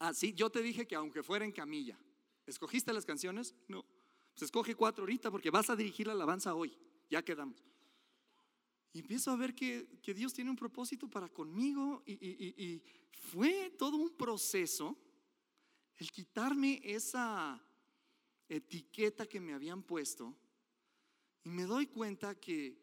Así, 0.00 0.30
ah, 0.32 0.36
yo 0.36 0.50
te 0.50 0.62
dije 0.62 0.86
que 0.86 0.96
aunque 0.96 1.22
fuera 1.22 1.44
en 1.44 1.52
camilla, 1.52 1.96
¿escogiste 2.46 2.92
las 2.92 3.06
canciones? 3.06 3.54
No. 3.68 3.84
Pues 4.32 4.42
escoge 4.42 4.74
cuatro 4.74 5.02
ahorita 5.02 5.30
porque 5.30 5.50
vas 5.50 5.70
a 5.70 5.76
dirigir 5.76 6.08
la 6.08 6.14
alabanza 6.14 6.54
hoy. 6.54 6.76
Ya 7.08 7.22
quedamos. 7.22 7.62
Y 8.92 9.00
empiezo 9.00 9.30
a 9.30 9.36
ver 9.36 9.54
que, 9.54 9.86
Dios 10.12 10.32
tiene 10.34 10.50
un 10.50 10.56
propósito 10.56 11.08
para 11.08 11.28
conmigo 11.28 12.02
y 12.04 12.82
fue 13.12 13.70
todo 13.78 13.96
un 13.96 14.10
proceso 14.16 14.98
el 16.00 16.10
quitarme 16.10 16.80
esa 16.82 17.62
etiqueta 18.48 19.26
que 19.26 19.38
me 19.38 19.52
habían 19.52 19.82
puesto 19.82 20.34
y 21.44 21.50
me 21.50 21.64
doy 21.64 21.86
cuenta 21.86 22.34
que 22.34 22.79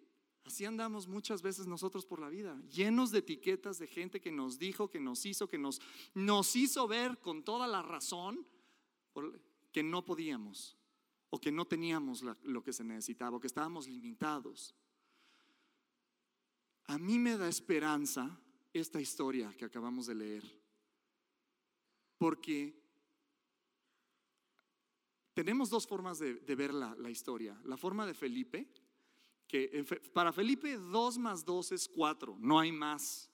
Así 0.47 0.63
andamos 0.63 1.09
muchas 1.09 1.41
veces 1.41 1.67
nosotros 1.67 2.05
por 2.05 2.21
la 2.21 2.29
vida, 2.29 2.57
llenos 2.71 3.11
de 3.11 3.19
etiquetas 3.19 3.79
de 3.79 3.85
gente 3.85 4.21
que 4.21 4.31
nos 4.31 4.57
dijo, 4.57 4.89
que 4.89 4.97
nos 4.97 5.25
hizo, 5.25 5.49
que 5.49 5.57
nos, 5.57 5.81
nos 6.13 6.55
hizo 6.55 6.87
ver 6.87 7.19
con 7.19 7.43
toda 7.43 7.67
la 7.67 7.81
razón 7.81 8.47
que 9.73 9.83
no 9.83 10.05
podíamos 10.05 10.77
o 11.31 11.41
que 11.41 11.51
no 11.51 11.65
teníamos 11.65 12.23
lo 12.43 12.63
que 12.63 12.71
se 12.71 12.85
necesitaba 12.85 13.35
o 13.35 13.41
que 13.41 13.47
estábamos 13.47 13.89
limitados. 13.89 14.73
A 16.85 16.97
mí 16.97 17.19
me 17.19 17.35
da 17.35 17.49
esperanza 17.49 18.39
esta 18.71 19.01
historia 19.01 19.53
que 19.57 19.65
acabamos 19.65 20.07
de 20.07 20.15
leer, 20.15 20.61
porque 22.17 22.81
tenemos 25.33 25.69
dos 25.69 25.85
formas 25.85 26.19
de, 26.19 26.35
ver 26.55 26.73
la, 26.73 26.95
la 26.95 27.09
historia. 27.09 27.59
La 27.65 27.75
forma 27.75 28.07
de 28.07 28.13
Felipe, 28.13 28.86
que 29.47 29.85
para 30.13 30.33
Felipe 30.33 30.77
2 30.77 31.17
más 31.17 31.45
2 31.45 31.71
es 31.71 31.87
4, 31.87 32.37
no 32.39 32.59
hay 32.59 32.71
más. 32.71 33.29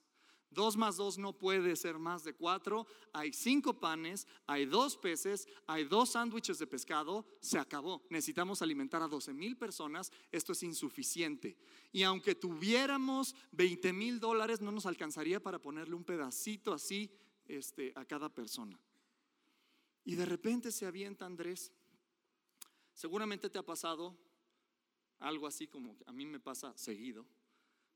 2 0.54 0.78
más 0.78 0.98
2 0.98 1.18
no 1.18 1.34
puede 1.34 1.76
ser 1.76 1.98
más 1.98 2.24
de 2.24 2.34
4. 2.34 2.86
Hay 3.12 3.34
5 3.34 3.80
panes, 3.80 4.28
hay 4.46 4.66
2 4.66 4.98
peces, 4.98 5.48
hay 5.68 5.84
2 5.86 6.10
sándwiches 6.10 6.60
de 6.60 6.68
pescado. 6.68 7.26
Se 7.40 7.58
acabó. 7.58 8.04
Necesitamos 8.10 8.62
alimentar 8.62 9.02
a 9.02 9.08
12 9.08 9.34
mil 9.34 9.58
personas. 9.58 10.12
Esto 10.32 10.54
es 10.54 10.64
insuficiente. 10.64 11.58
Y 11.92 12.04
aunque 12.04 12.36
tuviéramos 12.36 13.36
20 13.52 13.94
mil 13.94 14.20
dólares, 14.20 14.62
no 14.62 14.72
nos 14.72 14.86
alcanzaría 14.86 15.42
para 15.42 15.60
ponerle 15.60 15.96
un 15.96 16.04
pedacito 16.04 16.74
así 16.74 17.12
este, 17.46 17.92
a 17.96 18.06
cada 18.06 18.30
persona. 18.30 18.80
Y 20.06 20.16
de 20.16 20.26
repente 20.26 20.72
se 20.72 20.86
avienta 20.86 21.26
Andrés. 21.26 21.72
Seguramente 22.94 23.50
te 23.50 23.58
ha 23.58 23.66
pasado 23.66 24.16
algo 25.20 25.48
así 25.48 25.68
como 25.68 25.98
a 26.06 26.12
mí 26.12 26.26
me 26.26 26.40
pasa 26.40 26.76
seguido, 26.78 27.26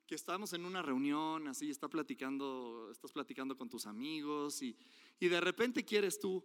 que 0.05 0.15
estamos 0.15 0.53
en 0.53 0.65
una 0.65 0.81
reunión, 0.81 1.47
así, 1.47 1.69
está 1.69 1.89
platicando, 1.89 2.89
estás 2.91 3.11
platicando 3.11 3.57
con 3.57 3.69
tus 3.69 3.85
amigos 3.85 4.61
y, 4.61 4.75
y 5.19 5.27
de 5.27 5.41
repente 5.41 5.83
quieres 5.83 6.19
tú 6.19 6.43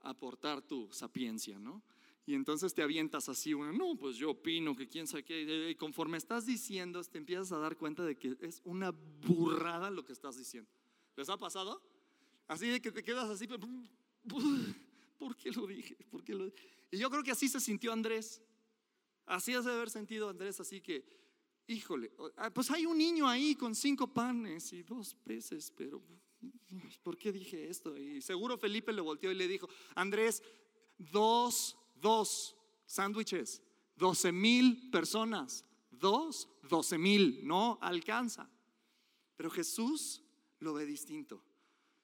aportar 0.00 0.60
tu 0.62 0.92
sapiencia, 0.92 1.58
¿no? 1.58 1.82
Y 2.26 2.34
entonces 2.34 2.72
te 2.72 2.82
avientas 2.82 3.28
así, 3.28 3.52
bueno, 3.52 3.72
no, 3.72 3.96
pues 3.96 4.16
yo 4.16 4.30
opino 4.30 4.74
que 4.74 4.88
quién 4.88 5.06
sabe 5.06 5.24
qué, 5.24 5.70
y 5.70 5.74
conforme 5.74 6.16
estás 6.16 6.46
diciendo, 6.46 7.02
te 7.04 7.18
empiezas 7.18 7.52
a 7.52 7.58
dar 7.58 7.76
cuenta 7.76 8.02
de 8.02 8.16
que 8.16 8.36
es 8.40 8.62
una 8.64 8.92
burrada 9.26 9.90
lo 9.90 10.04
que 10.04 10.12
estás 10.12 10.36
diciendo. 10.38 10.70
¿Les 11.16 11.28
ha 11.28 11.36
pasado? 11.36 11.82
Así 12.48 12.66
de 12.66 12.80
que 12.80 12.90
te 12.90 13.02
quedas 13.02 13.28
así, 13.28 13.46
¿por 13.46 15.36
qué 15.36 15.52
lo 15.52 15.66
dije? 15.66 15.96
¿Por 16.10 16.24
qué 16.24 16.34
lo 16.34 16.46
Y 16.90 16.98
yo 16.98 17.10
creo 17.10 17.22
que 17.22 17.30
así 17.30 17.48
se 17.48 17.60
sintió 17.60 17.92
Andrés. 17.92 18.42
Así 19.26 19.54
has 19.54 19.66
haber 19.66 19.90
sentido 19.90 20.28
Andrés, 20.28 20.60
así 20.60 20.80
que, 20.80 21.04
híjole, 21.66 22.12
ah, 22.36 22.50
pues 22.50 22.70
hay 22.70 22.86
un 22.86 22.98
niño 22.98 23.26
ahí 23.26 23.54
con 23.54 23.74
cinco 23.74 24.06
panes 24.12 24.72
y 24.72 24.82
dos 24.82 25.14
peces, 25.14 25.72
pero 25.76 26.02
¿por 27.02 27.16
qué 27.16 27.32
dije 27.32 27.68
esto? 27.68 27.96
Y 27.96 28.20
seguro 28.20 28.58
Felipe 28.58 28.92
le 28.92 29.00
volteó 29.00 29.30
y 29.30 29.34
le 29.34 29.48
dijo, 29.48 29.68
Andrés, 29.94 30.42
dos, 30.98 31.76
dos 31.94 32.56
sándwiches, 32.86 33.62
doce 33.96 34.32
mil 34.32 34.90
personas, 34.90 35.64
dos, 35.90 36.48
doce 36.68 36.98
mil, 36.98 37.46
no 37.46 37.78
alcanza. 37.80 38.50
Pero 39.36 39.50
Jesús 39.50 40.22
lo 40.60 40.74
ve 40.74 40.86
distinto. 40.86 41.42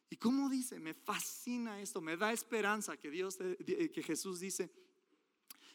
¿Y 0.08 0.16
cómo 0.16 0.48
dice? 0.48 0.80
Me 0.80 0.94
fascina 0.94 1.80
esto, 1.80 2.00
me 2.00 2.16
da 2.16 2.32
esperanza 2.32 2.96
que 2.96 3.10
Dios, 3.10 3.36
que 3.36 4.02
Jesús 4.02 4.40
dice, 4.40 4.72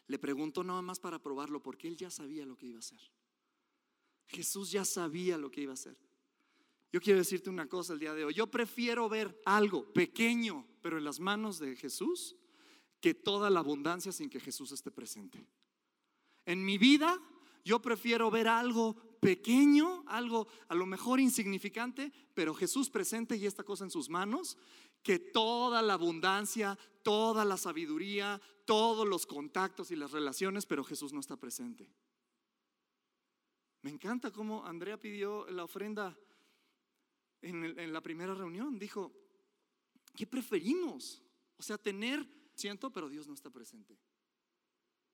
le 0.07 0.19
preguntó 0.19 0.63
nada 0.63 0.81
más 0.81 0.99
para 0.99 1.21
probarlo 1.21 1.61
porque 1.61 1.87
él 1.87 1.97
ya 1.97 2.09
sabía 2.09 2.45
lo 2.45 2.57
que 2.57 2.67
iba 2.67 2.77
a 2.77 2.79
hacer. 2.79 2.99
Jesús 4.27 4.71
ya 4.71 4.85
sabía 4.85 5.37
lo 5.37 5.51
que 5.51 5.61
iba 5.61 5.71
a 5.71 5.75
hacer. 5.75 5.97
Yo 6.91 7.01
quiero 7.01 7.19
decirte 7.19 7.49
una 7.49 7.67
cosa 7.67 7.93
el 7.93 7.99
día 7.99 8.13
de 8.13 8.25
hoy. 8.25 8.33
Yo 8.33 8.47
prefiero 8.47 9.09
ver 9.09 9.41
algo 9.45 9.91
pequeño, 9.93 10.65
pero 10.81 10.97
en 10.97 11.03
las 11.03 11.19
manos 11.19 11.59
de 11.59 11.75
Jesús, 11.75 12.35
que 13.01 13.13
toda 13.13 13.49
la 13.49 13.59
abundancia 13.59 14.11
sin 14.11 14.29
que 14.29 14.39
Jesús 14.39 14.71
esté 14.71 14.91
presente. 14.91 15.45
En 16.45 16.63
mi 16.63 16.77
vida, 16.77 17.19
yo 17.63 17.81
prefiero 17.81 18.31
ver 18.31 18.47
algo 18.47 18.95
pequeño, 19.19 20.03
algo 20.07 20.47
a 20.67 20.75
lo 20.75 20.85
mejor 20.85 21.19
insignificante, 21.19 22.11
pero 22.33 22.53
Jesús 22.53 22.89
presente 22.89 23.35
y 23.35 23.45
esta 23.45 23.63
cosa 23.63 23.83
en 23.83 23.91
sus 23.91 24.07
manos, 24.07 24.57
que 25.03 25.19
toda 25.19 25.81
la 25.81 25.95
abundancia, 25.95 26.77
toda 27.05 27.45
la 27.45 27.55
sabiduría, 27.55 28.41
todos 28.65 29.07
los 29.07 29.27
contactos 29.27 29.91
y 29.91 29.95
las 29.95 30.11
relaciones, 30.11 30.65
pero 30.65 30.83
Jesús 30.83 31.13
no 31.13 31.19
está 31.19 31.37
presente. 31.37 31.87
Me 33.83 33.91
encanta 33.91 34.31
cómo 34.31 34.65
Andrea 34.65 34.99
pidió 34.99 35.45
la 35.51 35.65
ofrenda 35.65 36.17
en, 37.43 37.93
la 37.93 38.01
primera 38.01 38.33
reunión. 38.33 38.79
Dijo, 38.79 39.13
¿qué 40.15 40.25
preferimos? 40.25 41.21
O 41.57 41.61
sea, 41.61 41.77
tener, 41.77 42.27
siento, 42.55 42.91
pero 42.91 43.07
Dios 43.07 43.27
no 43.27 43.35
está 43.35 43.51
presente. 43.51 43.99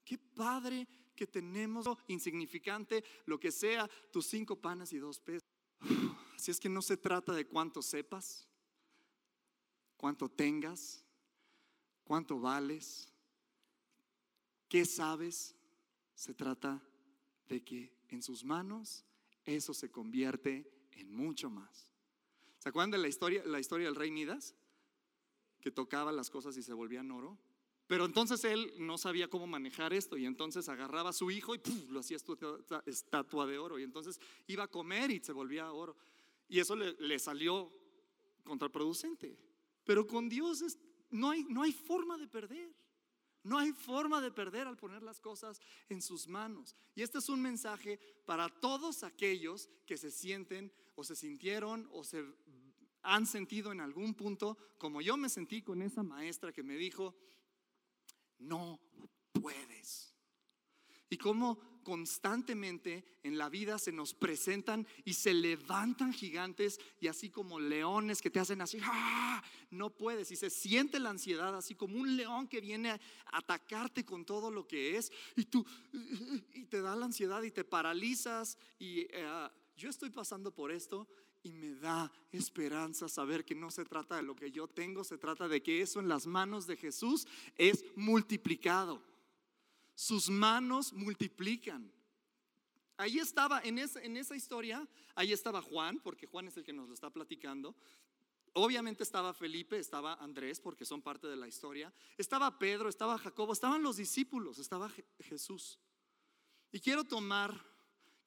Qué 0.06 0.18
padre 0.18 0.88
que 1.14 1.28
tenemos 1.28 1.86
insignificante, 2.08 3.04
lo 3.26 3.38
que 3.38 3.52
sea, 3.52 3.90
tus 4.14 4.28
cinco 4.28 4.56
panes 4.56 4.94
y 4.94 4.98
dos 4.98 5.20
pesos. 5.20 5.50
Así 6.38 6.52
es 6.52 6.60
que 6.62 6.70
no 6.70 6.82
se 6.82 6.96
trata 6.96 7.34
de 7.34 7.46
cuánto 7.46 7.82
sepas, 7.82 8.48
cuánto 9.98 10.30
tengas, 10.30 11.06
cuánto 12.12 12.41
vales, 12.41 13.08
qué 14.68 14.84
sabes. 14.84 15.56
Se 16.13 16.34
trata 16.34 16.84
de 17.48 17.63
que 17.63 17.94
en 18.10 18.22
sus 18.22 18.44
manos 18.44 19.06
eso 19.46 19.74
se 19.74 19.89
convierte 19.89 20.70
en 20.91 21.10
mucho 21.10 21.50
más. 21.50 21.89
¿Se 22.58 22.68
acuerdan 22.68 22.91
de 22.91 22.98
la 22.98 23.08
historia, 23.08 23.46
la 23.46 23.62
historia 23.62 23.86
del 23.86 23.96
rey 23.96 24.12
Midas? 24.12 24.56
Que 25.62 25.72
tocaba 25.72 26.12
las 26.12 26.30
cosas 26.30 26.58
y 26.58 26.63
se 26.63 26.74
volvían 26.74 27.10
oro. 27.12 27.39
Pero 27.88 28.03
entonces 28.03 28.44
él 28.44 28.74
no 28.77 28.98
sabía 28.98 29.30
cómo 29.30 29.48
manejar 29.48 29.94
esto 29.94 30.18
y 30.18 30.25
entonces 30.25 30.68
agarraba 30.68 31.12
a 31.12 31.13
su 31.13 31.32
hijo 31.32 31.56
y 31.56 31.62
lo 31.88 32.01
hacía 32.01 32.18
estatua 32.88 33.48
de 33.48 33.58
oro 33.58 33.80
y 33.80 33.84
entonces 33.84 34.20
iba 34.48 34.65
a 34.65 34.68
comer 34.68 35.12
y 35.12 35.22
se 35.22 35.32
volvía 35.32 35.72
oro. 35.72 35.96
Y 36.50 36.60
eso 36.60 36.75
le, 36.75 37.20
salió 37.20 37.72
contraproducente. 38.44 39.39
Pero 39.86 40.06
con 40.06 40.27
Dios 40.27 40.62
no, 41.12 41.32
hay, 41.32 41.44
no 41.46 41.63
hay 41.63 41.72
forma 41.72 42.18
de 42.18 42.27
perder. 42.27 42.74
No 43.44 43.58
hay 43.58 43.72
forma 43.72 44.22
de 44.22 44.32
perder 44.32 44.68
al 44.68 44.77
poner 44.77 45.01
las 45.01 45.20
cosas 45.20 45.60
en 45.89 46.01
sus 46.01 46.27
manos. 46.27 46.75
Y 46.94 47.01
este 47.01 47.18
es 47.18 47.27
un 47.27 47.41
mensaje 47.41 48.00
para 48.25 48.50
todos 48.50 49.03
aquellos 49.03 49.68
que 49.86 49.98
se 49.98 50.12
sienten 50.12 50.72
o 50.96 51.03
se 51.03 51.15
sintieron 51.15 51.89
o 51.91 52.03
se 52.03 52.24
han 53.03 53.25
sentido 53.25 53.72
en 53.72 53.82
algún 53.82 54.13
punto, 54.13 54.58
como 54.77 55.01
yo 55.01 55.18
me 55.18 55.30
sentí 55.30 55.63
con 55.63 55.82
esa 55.82 56.03
maestra 56.03 56.51
que 56.51 56.62
me 56.62 56.75
dijo, 56.75 57.15
no 58.38 58.80
puedes. 59.32 60.15
Y 61.10 61.18
cómo 61.18 61.60
constantemente 61.84 63.04
en 63.24 63.38
la 63.38 63.50
vida 63.50 63.78
se 63.78 63.92
nos 63.92 64.14
presentan 64.14 64.88
y 65.06 65.14
se 65.14 65.34
levantan 65.34 66.14
gigantes 66.14 66.80
y 67.00 67.08
así 67.08 67.30
como 67.30 67.60
leones 67.60 68.22
que 68.22 68.30
te 68.30 68.40
hacen 68.40 68.62
así, 68.62 68.80
¡ah! 68.84 69.44
no 69.70 69.90
puedes. 69.90 70.32
Y 70.32 70.36
se 70.36 70.50
siente 70.50 71.00
la 71.00 71.10
ansiedad 71.10 71.56
así 71.56 71.76
como 71.76 72.00
un 72.00 72.16
león 72.16 72.48
que 72.48 72.62
viene 72.62 72.92
a 72.92 73.00
atacarte 73.32 74.06
con 74.06 74.26
todo 74.26 74.52
lo 74.52 74.68
que 74.68 74.98
es 74.98 75.12
y 75.36 75.46
tú, 75.46 75.66
y 76.54 76.66
te 76.66 76.82
da 76.82 76.96
la 76.96 77.06
ansiedad 77.06 77.42
y 77.44 77.52
te 77.52 77.64
paralizas. 77.64 78.58
Y 78.80 79.08
eh, 79.12 79.50
yo 79.76 79.90
estoy 79.90 80.10
pasando 80.10 80.52
por 80.54 80.72
esto 80.72 81.08
y 81.44 81.54
me 81.54 81.74
da 81.76 82.12
esperanza 82.32 83.10
saber 83.10 83.46
que 83.46 83.56
no 83.56 83.72
se 83.72 83.86
trata 83.86 84.18
de 84.18 84.24
lo 84.24 84.36
que 84.36 84.52
yo 84.52 84.68
tengo, 84.68 85.04
se 85.04 85.18
trata 85.18 85.48
de 85.48 85.64
que 85.64 85.82
eso 85.82 86.00
en 86.00 86.08
las 86.08 86.28
manos 86.28 86.68
de 86.68 86.78
Jesús 86.78 87.28
es 87.58 87.84
multiplicado. 87.96 89.02
Sus 90.01 90.31
manos 90.31 90.93
multiplican. 90.93 91.93
Ahí 92.98 93.20
estaba, 93.20 93.62
en 93.62 93.77
esa, 93.77 94.01
en 94.01 94.17
esa 94.17 94.36
historia, 94.36 94.89
ahí 95.13 95.31
estaba 95.31 95.62
Juan, 95.62 96.00
porque 96.00 96.25
Juan 96.25 96.48
es 96.48 96.58
el 96.58 96.63
que 96.63 96.74
nos 96.74 96.88
lo 96.88 96.96
está 96.96 97.12
platicando. 97.12 97.75
Obviamente 98.53 99.03
estaba 99.03 99.31
Felipe, 99.31 99.77
estaba 99.77 100.15
Andrés, 100.15 100.60
porque 100.60 100.86
son 100.86 101.03
parte 101.03 101.27
de 101.27 101.36
la 101.36 101.48
historia. 101.48 101.93
Estaba 102.17 102.58
Pedro, 102.58 102.89
estaba 102.89 103.20
Jacobo, 103.20 103.53
estaban 103.53 103.84
los 103.84 103.98
discípulos, 103.98 104.58
estaba 104.58 104.91
Jesús. 105.20 105.77
Y 106.72 106.79
quiero 106.79 107.03
tomar, 107.03 107.63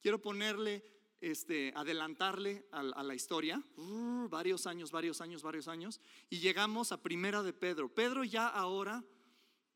quiero 0.01 0.23
ponerle 0.23 0.85
este, 1.21 1.73
adelantarle 1.75 2.69
a, 2.71 2.85
la 2.85 3.15
historia, 3.17 3.61
uh, 3.79 4.29
varios 4.29 4.69
años, 4.69 4.93
varios 4.93 5.21
años, 5.21 5.43
varios 5.43 5.67
años, 5.67 6.01
y 6.31 6.39
llegamos 6.39 6.93
a 6.93 7.03
Primera 7.03 7.43
de 7.43 7.53
Pedro. 7.53 7.93
Pedro 7.93 8.23
ya 8.23 8.47
ahora 8.47 9.03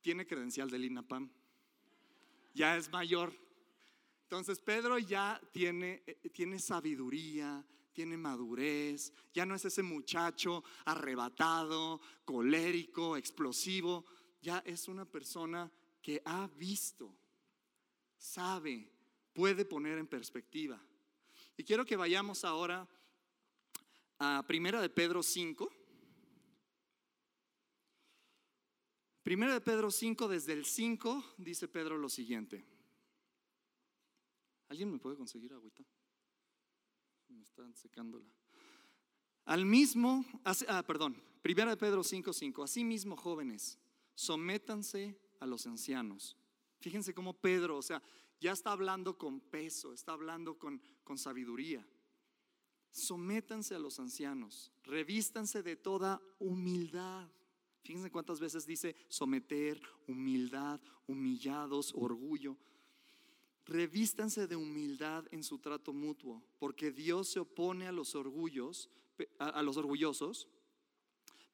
tiene 0.00 0.28
credencial 0.28 0.70
del 0.70 0.84
INAPAM, 0.84 1.32
ya 2.58 2.76
es 2.76 2.90
mayor. 2.90 3.32
Entonces 4.24 4.58
Pedro 4.58 4.98
ya 4.98 5.40
tiene, 5.52 6.02
eh, 6.04 6.28
tiene 6.30 6.58
sabiduría, 6.58 7.64
tiene 7.92 8.16
madurez, 8.16 9.12
ya 9.32 9.46
no 9.46 9.54
es 9.54 9.64
ese 9.64 9.82
muchacho 9.82 10.64
arrebatado, 10.84 12.00
colérico, 12.24 13.16
explosivo, 13.16 14.04
ya 14.42 14.58
es 14.66 14.88
una 14.88 15.04
persona 15.04 15.70
que 16.02 16.20
ha 16.24 16.48
visto, 16.48 17.14
sabe, 18.16 18.90
puede 19.32 19.64
poner 19.64 19.96
en 19.98 20.08
perspectiva. 20.08 20.80
Y 21.56 21.62
quiero 21.62 21.84
que 21.84 21.96
vayamos 21.96 22.44
ahora 22.44 22.86
a 24.18 24.44
Primera 24.46 24.80
de 24.80 24.90
Pedro 24.90 25.22
5. 25.22 25.77
Primera 29.28 29.52
de 29.52 29.60
Pedro 29.60 29.90
5, 29.90 30.26
desde 30.26 30.54
el 30.54 30.64
5, 30.64 31.34
dice 31.36 31.68
Pedro 31.68 31.98
lo 31.98 32.08
siguiente. 32.08 32.64
¿Alguien 34.70 34.90
me 34.90 34.98
puede 34.98 35.18
conseguir 35.18 35.52
agüita? 35.52 35.84
Me 37.28 37.42
están 37.42 37.74
secándola. 37.74 38.24
Al 39.44 39.66
mismo, 39.66 40.24
ah, 40.44 40.82
perdón, 40.86 41.22
Primera 41.42 41.72
de 41.72 41.76
Pedro 41.76 42.02
5, 42.02 42.32
5. 42.32 42.62
Asimismo, 42.62 43.18
jóvenes, 43.18 43.78
sométanse 44.14 45.20
a 45.40 45.46
los 45.46 45.66
ancianos. 45.66 46.34
Fíjense 46.80 47.12
cómo 47.12 47.34
Pedro, 47.34 47.76
o 47.76 47.82
sea, 47.82 48.02
ya 48.40 48.52
está 48.52 48.72
hablando 48.72 49.18
con 49.18 49.40
peso, 49.40 49.92
está 49.92 50.12
hablando 50.12 50.58
con, 50.58 50.80
con 51.04 51.18
sabiduría. 51.18 51.86
Sométanse 52.92 53.74
a 53.74 53.78
los 53.78 54.00
ancianos, 54.00 54.72
revístanse 54.84 55.62
de 55.62 55.76
toda 55.76 56.18
humildad. 56.38 57.28
Fíjense 57.82 58.10
cuántas 58.10 58.40
veces 58.40 58.66
dice 58.66 58.96
someter, 59.08 59.80
humildad, 60.06 60.80
humillados, 61.06 61.92
orgullo. 61.94 62.56
Revístanse 63.64 64.46
de 64.46 64.56
humildad 64.56 65.24
en 65.30 65.42
su 65.42 65.58
trato 65.58 65.92
mutuo, 65.92 66.42
porque 66.58 66.90
Dios 66.90 67.28
se 67.28 67.40
opone 67.40 67.86
a 67.86 67.92
los 67.92 68.14
orgullos, 68.14 68.90
a 69.38 69.62
los 69.62 69.76
orgullosos, 69.76 70.48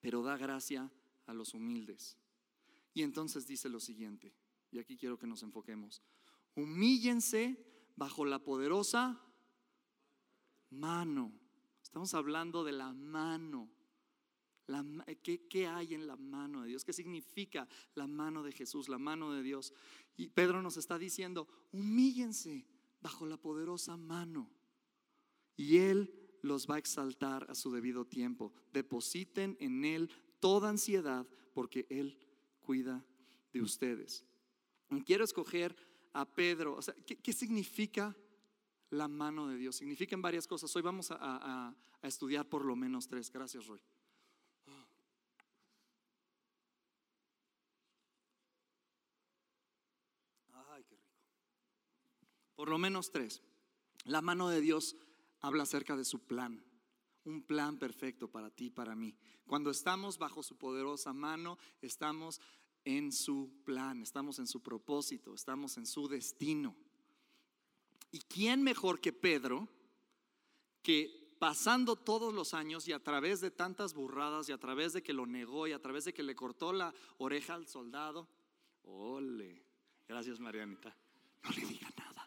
pero 0.00 0.22
da 0.22 0.36
gracia 0.36 0.90
a 1.26 1.34
los 1.34 1.54
humildes. 1.54 2.16
Y 2.92 3.02
entonces 3.02 3.46
dice 3.46 3.68
lo 3.68 3.80
siguiente, 3.80 4.32
y 4.70 4.78
aquí 4.78 4.96
quiero 4.96 5.18
que 5.18 5.26
nos 5.26 5.42
enfoquemos 5.42 6.02
humíllense 6.54 7.56
bajo 7.96 8.24
la 8.24 8.38
poderosa 8.38 9.20
mano. 10.70 11.32
Estamos 11.82 12.14
hablando 12.14 12.64
de 12.64 12.72
la 12.72 12.92
mano. 12.92 13.68
¿Qué, 15.22 15.66
hay 15.66 15.94
en 15.94 16.06
la 16.06 16.16
mano 16.16 16.62
de 16.62 16.68
Dios? 16.68 16.84
¿Qué 16.84 16.92
significa 16.92 17.68
la 17.94 18.06
mano 18.06 18.42
de 18.42 18.52
Jesús, 18.52 18.88
la 18.88 18.98
mano 18.98 19.32
de 19.32 19.42
Dios? 19.42 19.72
Y 20.16 20.28
Pedro 20.28 20.62
nos 20.62 20.76
está 20.76 20.98
diciendo, 20.98 21.48
humíllense 21.72 22.66
bajo 23.00 23.26
la 23.26 23.36
poderosa 23.36 23.96
mano. 23.96 24.50
Y 25.56 25.78
Él 25.78 26.12
los 26.42 26.68
va 26.68 26.76
a 26.76 26.78
exaltar 26.78 27.46
a 27.50 27.54
su 27.54 27.70
debido 27.70 28.04
tiempo. 28.04 28.52
Depositen 28.72 29.56
en 29.60 29.84
Él 29.84 30.10
toda 30.40 30.68
ansiedad 30.68 31.26
porque 31.54 31.86
Él 31.88 32.18
cuida 32.60 33.04
de 33.52 33.62
ustedes. 33.62 34.24
Quiero 35.06 35.24
escoger 35.24 35.74
a 36.12 36.24
Pedro. 36.24 36.76
O 36.76 36.82
sea, 36.82 36.94
¿qué, 36.94 37.32
significa 37.32 38.16
la 38.90 39.08
mano 39.08 39.48
de 39.48 39.56
Dios? 39.56 39.76
Significan 39.76 40.22
varias 40.22 40.46
cosas. 40.46 40.74
Hoy 40.76 40.82
vamos 40.82 41.10
a, 41.10 41.74
estudiar 42.02 42.46
por 42.46 42.64
lo 42.64 42.76
menos 42.76 43.08
tres. 43.08 43.30
Gracias, 43.30 43.66
Roy. 43.66 43.80
Ay, 50.70 50.84
qué 50.84 50.96
rico. 50.96 51.14
Por 52.64 52.70
lo 52.70 52.78
menos 52.78 53.10
tres. 53.10 53.42
La 54.04 54.22
mano 54.22 54.48
de 54.48 54.62
Dios 54.62 54.96
habla 55.40 55.64
acerca 55.64 55.98
de 55.98 56.04
su 56.06 56.20
plan. 56.20 56.64
Un 57.24 57.42
plan 57.42 57.78
perfecto 57.78 58.30
para 58.30 58.48
ti, 58.48 58.70
para 58.70 58.96
mí. 58.96 59.14
Cuando 59.46 59.70
estamos 59.70 60.16
bajo 60.16 60.42
su 60.42 60.56
poderosa 60.56 61.12
mano, 61.12 61.58
estamos 61.82 62.40
en 62.86 63.12
su 63.12 63.52
plan, 63.66 64.00
estamos 64.00 64.38
en 64.38 64.46
su 64.46 64.62
propósito, 64.62 65.34
estamos 65.34 65.76
en 65.76 65.84
su 65.84 66.08
destino. 66.08 66.74
¿Y 68.10 68.20
quién 68.20 68.62
mejor 68.62 68.98
que 68.98 69.12
Pedro 69.12 69.68
que 70.80 71.36
pasando 71.38 71.96
todos 71.96 72.32
los 72.32 72.54
años 72.54 72.88
y 72.88 72.92
a 72.92 73.04
través 73.04 73.42
de 73.42 73.50
tantas 73.50 73.92
burradas 73.92 74.48
y 74.48 74.52
a 74.52 74.58
través 74.58 74.94
de 74.94 75.02
que 75.02 75.12
lo 75.12 75.26
negó 75.26 75.66
y 75.66 75.72
a 75.72 75.82
través 75.82 76.06
de 76.06 76.14
que 76.14 76.22
le 76.22 76.34
cortó 76.34 76.72
la 76.72 76.94
oreja 77.18 77.56
al 77.56 77.68
soldado? 77.68 78.26
Ole, 78.84 79.66
gracias 80.08 80.40
Marianita, 80.40 80.96
no 81.42 81.50
le 81.50 81.66
diga 81.66 81.90
nada. 81.98 82.23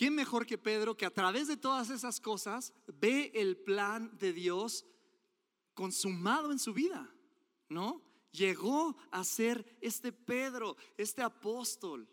¿Quién 0.00 0.14
mejor 0.14 0.46
que 0.46 0.56
Pedro 0.56 0.96
que 0.96 1.04
a 1.04 1.12
través 1.12 1.46
de 1.46 1.58
todas 1.58 1.90
esas 1.90 2.22
cosas 2.22 2.72
ve 2.86 3.30
el 3.34 3.58
plan 3.58 4.16
de 4.16 4.32
Dios 4.32 4.86
consumado 5.74 6.52
en 6.52 6.58
su 6.58 6.72
vida? 6.72 7.14
¿No? 7.68 8.00
Llegó 8.32 8.96
a 9.10 9.22
ser 9.24 9.76
este 9.82 10.10
Pedro, 10.10 10.78
este 10.96 11.20
apóstol. 11.20 12.08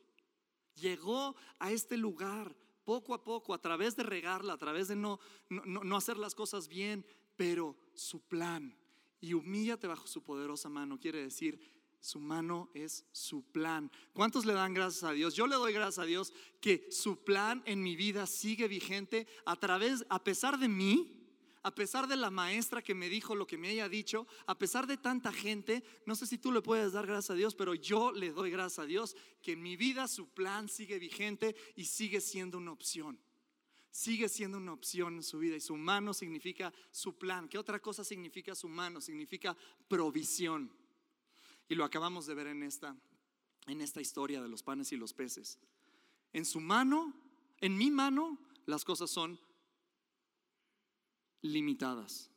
Llegó 0.76 1.38
a 1.60 1.71
este 1.71 1.95
lugar 1.95 2.54
poco 2.84 3.13
a 3.13 3.23
poco, 3.23 3.54
a 3.54 3.62
través 3.62 3.95
de 3.95 4.04
regarla, 4.04 4.52
a 4.52 4.58
través 4.58 4.89
de 4.89 4.97
no, 4.97 5.21
no, 5.47 5.82
no 5.82 5.95
hacer 5.95 6.17
las 6.17 6.36
cosas 6.36 6.67
bien, 6.67 7.06
pero 7.38 7.73
su 7.93 8.19
plan. 8.19 8.78
Y 9.21 9.34
humíllate 9.34 9.88
bajo 9.88 10.08
su 10.08 10.21
poderosa 10.21 10.67
mano, 10.67 11.00
quiere 11.00 11.21
decir, 11.21 11.76
su 11.99 12.19
mano 12.19 12.69
es 12.73 13.05
su 13.12 13.43
plan. 13.43 13.91
¿Cuántos 14.13 14.45
le 14.45 14.53
dan 14.53 14.73
gracias 14.73 15.03
a 15.03 15.12
Dios? 15.12 15.36
Yo 15.36 15.47
le 15.47 15.55
doy 15.55 15.73
gracias 15.73 15.99
a 15.99 16.05
Dios 16.05 16.33
que 16.62 16.88
su 16.91 17.23
plan 17.23 17.63
en 17.65 17.81
mi 17.83 17.95
vida 17.95 18.25
sigue 18.27 18.67
vigente 18.67 19.27
a 19.45 19.55
través, 19.55 20.05
a 20.10 20.23
pesar 20.23 20.57
de 20.57 20.67
mí, 20.67 21.17
a 21.63 21.75
pesar 21.75 22.07
de 22.07 22.15
la 22.15 22.31
maestra 22.31 22.81
que 22.81 22.95
me 22.95 23.10
dijo 23.10 23.36
lo 23.36 23.45
que 23.45 23.57
me 23.57 23.67
haya 23.67 23.89
dicho, 23.89 24.25
a 24.45 24.57
pesar 24.57 24.88
de 24.88 24.95
tanta 24.95 25.33
gente, 25.33 25.83
no 26.05 26.15
sé 26.15 26.25
si 26.25 26.38
tú 26.38 26.51
le 26.51 26.62
puedes 26.62 26.93
dar 26.93 27.05
gracias 27.05 27.31
a 27.31 27.36
Dios, 27.36 27.55
pero 27.55 27.75
yo 27.75 28.13
le 28.13 28.31
doy 28.31 28.51
gracias 28.51 28.79
a 28.79 28.86
Dios 28.86 29.17
que 29.41 29.51
en 29.51 29.62
mi 29.62 29.75
vida 29.75 30.07
su 30.07 30.29
plan 30.29 30.69
sigue 30.69 30.97
vigente 30.97 31.57
y 31.75 31.83
sigue 31.83 32.21
siendo 32.21 32.57
una 32.57 32.71
opción. 32.71 33.19
Sigue 33.91 34.29
siendo 34.29 34.60
una 34.60 34.73
opción 34.73 35.15
en 35.15 35.23
su 35.23 35.39
vida 35.39 35.55
y 35.55 35.60
su 35.60 35.75
mano 35.75 36.13
significa 36.13 36.71
su 36.91 37.17
plan. 37.17 37.49
¿Qué 37.49 37.57
otra 37.57 37.81
cosa 37.81 38.03
significa 38.03 38.55
su 38.55 38.69
mano? 38.69 39.01
Significa 39.01 39.57
provisión. 39.89 40.71
Y 41.69 41.75
lo 41.75 41.84
acabamos 41.84 42.25
de 42.25 42.34
ver 42.34 42.47
en 42.47 42.63
esta, 42.63 42.95
en 43.67 43.82
esta 43.82 44.01
historia 44.01 44.41
de 44.41 44.47
los 44.47 44.63
panes 44.63 44.91
y 44.91 44.97
los 44.97 45.13
peces. 45.13 45.60
En 46.34 46.45
su 46.45 46.60
mano, 46.60 47.13
en 47.60 47.77
mi 47.77 47.91
mano, 47.91 48.38
las 48.65 48.86
cosas 48.86 49.10
son 49.10 49.39
limitadas, 51.41 52.32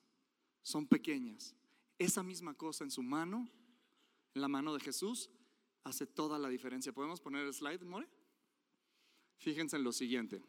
son 0.62 0.87
pequeñas. 0.87 1.55
Esa 1.99 2.23
misma 2.23 2.55
cosa 2.55 2.85
en 2.85 2.90
su 2.90 3.03
mano, 3.03 3.49
en 4.35 4.43
la 4.43 4.49
mano 4.49 4.75
de 4.75 4.81
Jesús, 4.81 5.31
hace 5.85 6.07
toda 6.07 6.38
la 6.38 6.49
diferencia. 6.49 6.93
¿Podemos 6.93 7.21
poner 7.21 7.47
el 7.47 7.55
slide, 7.55 7.85
More? 7.85 8.09
Fíjense 9.38 9.77
en 9.77 9.85
lo 9.85 9.93
siguiente. 9.93 10.43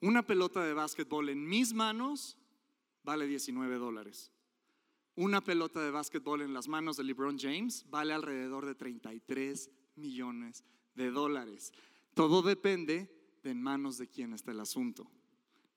Una 0.00 0.24
pelota 0.24 0.62
de 0.64 0.74
básquetbol 0.74 1.28
en 1.28 1.46
mis 1.46 1.72
manos 1.74 2.36
vale 3.02 3.26
19 3.26 3.76
dólares. 3.78 4.30
Una 5.18 5.40
pelota 5.40 5.82
de 5.82 5.90
básquetbol 5.90 6.42
en 6.42 6.54
las 6.54 6.68
manos 6.68 6.96
de 6.96 7.02
LeBron 7.02 7.40
James 7.40 7.84
vale 7.90 8.14
alrededor 8.14 8.64
de 8.64 8.76
33 8.76 9.68
millones 9.96 10.62
de 10.94 11.10
dólares. 11.10 11.72
Todo 12.14 12.40
depende 12.40 13.10
de 13.42 13.50
en 13.50 13.60
manos 13.60 13.98
de 13.98 14.06
quién 14.06 14.32
está 14.32 14.52
el 14.52 14.60
asunto. 14.60 15.10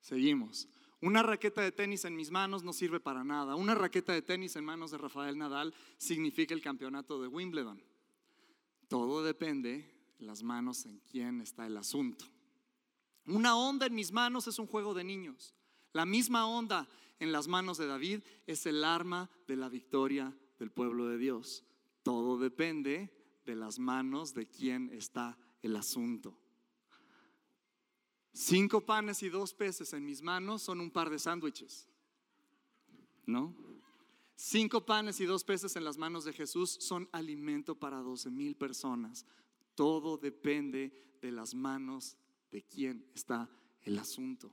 Seguimos. 0.00 0.68
Una 1.00 1.24
raqueta 1.24 1.60
de 1.60 1.72
tenis 1.72 2.04
en 2.04 2.14
mis 2.14 2.30
manos 2.30 2.62
no 2.62 2.72
sirve 2.72 3.00
para 3.00 3.24
nada. 3.24 3.56
Una 3.56 3.74
raqueta 3.74 4.12
de 4.12 4.22
tenis 4.22 4.54
en 4.54 4.64
manos 4.64 4.92
de 4.92 4.98
Rafael 4.98 5.36
Nadal 5.36 5.74
significa 5.96 6.54
el 6.54 6.62
campeonato 6.62 7.20
de 7.20 7.26
Wimbledon. 7.26 7.82
Todo 8.86 9.24
depende 9.24 9.92
de 10.20 10.24
las 10.24 10.44
manos 10.44 10.86
en 10.86 11.00
quién 11.10 11.40
está 11.40 11.66
el 11.66 11.76
asunto. 11.76 12.26
Una 13.26 13.56
onda 13.56 13.86
en 13.86 13.94
mis 13.96 14.12
manos 14.12 14.46
es 14.46 14.60
un 14.60 14.68
juego 14.68 14.94
de 14.94 15.02
niños. 15.02 15.56
La 15.92 16.06
misma 16.06 16.46
onda 16.46 16.88
en 17.18 17.32
las 17.32 17.48
manos 17.48 17.78
de 17.78 17.86
David 17.86 18.20
es 18.46 18.66
el 18.66 18.84
arma 18.84 19.30
de 19.46 19.56
la 19.56 19.68
victoria 19.68 20.34
del 20.58 20.70
pueblo 20.70 21.08
de 21.08 21.18
Dios. 21.18 21.64
Todo 22.02 22.38
depende 22.38 23.12
de 23.44 23.54
las 23.54 23.78
manos 23.78 24.34
de 24.34 24.48
quién 24.48 24.90
está 24.92 25.38
el 25.62 25.76
asunto. 25.76 26.38
Cinco 28.32 28.80
panes 28.80 29.22
y 29.22 29.28
dos 29.28 29.52
peces 29.52 29.92
en 29.92 30.06
mis 30.06 30.22
manos 30.22 30.62
son 30.62 30.80
un 30.80 30.90
par 30.90 31.10
de 31.10 31.18
sándwiches. 31.18 31.86
¿No? 33.26 33.54
Cinco 34.34 34.84
panes 34.84 35.20
y 35.20 35.26
dos 35.26 35.44
peces 35.44 35.76
en 35.76 35.84
las 35.84 35.98
manos 35.98 36.24
de 36.24 36.32
Jesús 36.32 36.70
son 36.80 37.08
alimento 37.12 37.78
para 37.78 37.98
doce 37.98 38.30
mil 38.30 38.56
personas. 38.56 39.26
Todo 39.74 40.16
depende 40.16 41.16
de 41.20 41.30
las 41.30 41.54
manos 41.54 42.16
de 42.50 42.62
quién 42.62 43.06
está 43.14 43.48
el 43.82 43.98
asunto. 43.98 44.52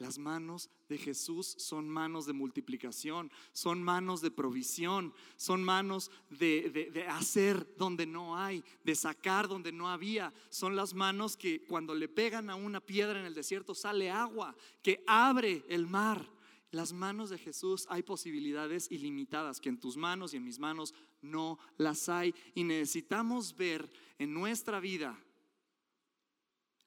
Las 0.00 0.16
manos 0.16 0.70
de 0.88 0.96
Jesús 0.96 1.56
son 1.58 1.86
manos 1.86 2.24
de 2.24 2.32
multiplicación, 2.32 3.30
son 3.52 3.82
manos 3.82 4.22
de 4.22 4.30
provisión, 4.30 5.12
son 5.36 5.62
manos 5.62 6.10
de, 6.30 7.04
hacer 7.10 7.76
donde 7.76 8.06
no 8.06 8.34
hay, 8.34 8.64
de 8.82 8.94
sacar 8.94 9.46
donde 9.46 9.72
no 9.72 9.90
había. 9.90 10.32
Son 10.48 10.74
las 10.74 10.94
manos 10.94 11.36
que 11.36 11.66
cuando 11.66 11.94
le 11.94 12.08
pegan 12.08 12.48
a 12.48 12.54
una 12.54 12.80
piedra 12.80 13.20
en 13.20 13.26
el 13.26 13.34
desierto 13.34 13.74
sale 13.74 14.10
agua, 14.10 14.56
que 14.82 15.04
abre 15.06 15.66
el 15.68 15.86
mar. 15.86 16.26
Las 16.70 16.94
manos 16.94 17.28
de 17.28 17.36
Jesús 17.36 17.86
hay 17.90 18.02
posibilidades 18.02 18.90
ilimitadas 18.90 19.60
que 19.60 19.68
en 19.68 19.78
tus 19.78 19.98
manos 19.98 20.32
y 20.32 20.38
en 20.38 20.44
mis 20.44 20.58
manos 20.58 20.94
no 21.20 21.58
las 21.76 22.08
hay. 22.08 22.34
Y 22.54 22.64
necesitamos 22.64 23.54
ver 23.54 23.90
en 24.18 24.32
nuestra 24.32 24.80
vida 24.80 25.22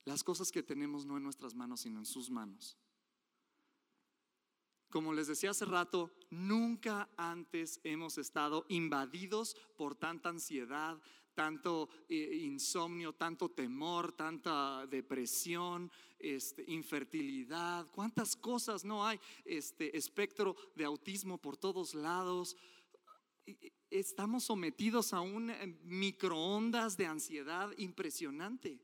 las 0.04 0.24
cosas 0.24 0.52
que 0.52 0.64
tenemos 0.64 1.06
no 1.06 1.16
en 1.18 1.22
nuestras 1.22 1.54
manos, 1.54 1.82
sino 1.82 2.00
en 2.00 2.08
sus 2.08 2.32
manos. 2.32 2.76
Como 4.94 5.12
les 5.12 5.26
decía 5.26 5.50
hace 5.50 5.66
rato, 5.66 6.12
nunca 6.30 7.10
antes 7.18 7.80
hemos 7.84 8.20
estado 8.20 8.64
invadidos 8.70 9.58
por 9.76 9.96
tanta 9.96 10.30
ansiedad, 10.30 11.02
tanto 11.34 11.90
eh, 12.08 12.38
insomnio, 12.44 13.12
tanto 13.14 13.50
temor, 13.50 14.12
tanta 14.12 14.86
depresión, 14.86 15.92
este, 16.20 16.64
infertilidad, 16.68 17.88
cuántas 17.90 18.36
cosas 18.36 18.86
no 18.86 19.04
hay, 19.04 19.20
este 19.46 19.98
espectro 19.98 20.56
de 20.76 20.86
autismo 20.86 21.40
por 21.40 21.58
todos 21.58 21.96
lados. 21.96 22.56
Estamos 23.90 24.44
sometidos 24.44 25.12
a 25.12 25.22
un 25.22 25.50
eh, 25.50 25.76
microondas 25.86 26.98
de 26.98 27.08
ansiedad 27.08 27.72
impresionante. 27.80 28.80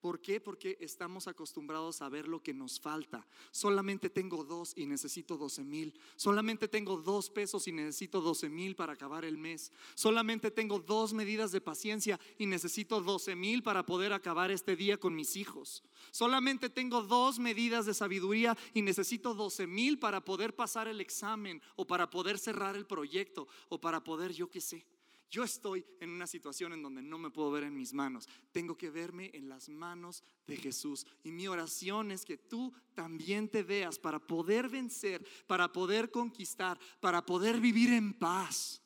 ¿Por 0.00 0.20
qué? 0.20 0.40
Porque 0.40 0.78
estamos 0.80 1.28
acostumbrados 1.28 2.00
a 2.00 2.08
ver 2.08 2.26
lo 2.26 2.42
que 2.42 2.54
nos 2.54 2.80
falta. 2.80 3.26
Solamente 3.50 4.08
tengo 4.08 4.44
dos 4.44 4.72
y 4.74 4.86
necesito 4.86 5.36
doce 5.36 5.62
mil. 5.62 5.92
Solamente 6.16 6.68
tengo 6.68 6.96
dos 6.96 7.28
pesos 7.28 7.68
y 7.68 7.72
necesito 7.72 8.22
doce 8.22 8.48
mil 8.48 8.76
para 8.76 8.94
acabar 8.94 9.26
el 9.26 9.36
mes. 9.36 9.72
Solamente 9.94 10.50
tengo 10.50 10.78
dos 10.78 11.12
medidas 11.12 11.52
de 11.52 11.60
paciencia 11.60 12.18
y 12.38 12.46
necesito 12.46 13.02
doce 13.02 13.36
mil 13.36 13.62
para 13.62 13.84
poder 13.84 14.14
acabar 14.14 14.50
este 14.50 14.74
día 14.74 14.96
con 14.96 15.14
mis 15.14 15.36
hijos. 15.36 15.82
Solamente 16.10 16.70
tengo 16.70 17.02
dos 17.02 17.38
medidas 17.38 17.84
de 17.84 17.92
sabiduría 17.92 18.56
y 18.72 18.80
necesito 18.80 19.34
doce 19.34 19.66
mil 19.66 19.98
para 19.98 20.24
poder 20.24 20.56
pasar 20.56 20.88
el 20.88 21.00
examen 21.00 21.60
o 21.76 21.86
para 21.86 22.08
poder 22.08 22.38
cerrar 22.38 22.74
el 22.74 22.86
proyecto 22.86 23.48
o 23.68 23.78
para 23.78 24.02
poder, 24.02 24.32
yo 24.32 24.48
qué 24.48 24.62
sé. 24.62 24.86
Yo 25.30 25.44
estoy 25.44 25.86
en 26.00 26.10
una 26.10 26.26
situación 26.26 26.72
en 26.72 26.82
donde 26.82 27.02
no 27.02 27.16
me 27.16 27.30
puedo 27.30 27.52
ver 27.52 27.62
en 27.62 27.76
mis 27.76 27.92
manos. 27.92 28.28
Tengo 28.50 28.76
que 28.76 28.90
verme 28.90 29.30
en 29.32 29.48
las 29.48 29.68
manos 29.68 30.24
de 30.44 30.56
Jesús. 30.56 31.06
Y 31.22 31.30
mi 31.30 31.46
oración 31.46 32.10
es 32.10 32.24
que 32.24 32.36
tú 32.36 32.74
también 32.94 33.48
te 33.48 33.62
veas 33.62 33.96
para 33.96 34.18
poder 34.18 34.68
vencer, 34.68 35.24
para 35.46 35.72
poder 35.72 36.10
conquistar, 36.10 36.80
para 36.98 37.24
poder 37.24 37.60
vivir 37.60 37.92
en 37.92 38.12
paz. 38.12 38.82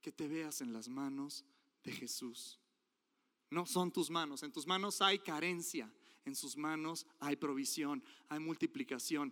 Que 0.00 0.10
te 0.10 0.26
veas 0.26 0.62
en 0.62 0.72
las 0.72 0.88
manos 0.88 1.44
de 1.82 1.92
Jesús. 1.92 2.58
No 3.50 3.66
son 3.66 3.92
tus 3.92 4.08
manos. 4.08 4.42
En 4.42 4.52
tus 4.52 4.66
manos 4.66 5.02
hay 5.02 5.18
carencia. 5.18 5.92
En 6.24 6.34
sus 6.34 6.56
manos 6.56 7.06
hay 7.20 7.36
provisión, 7.36 8.02
hay 8.30 8.38
multiplicación. 8.38 9.30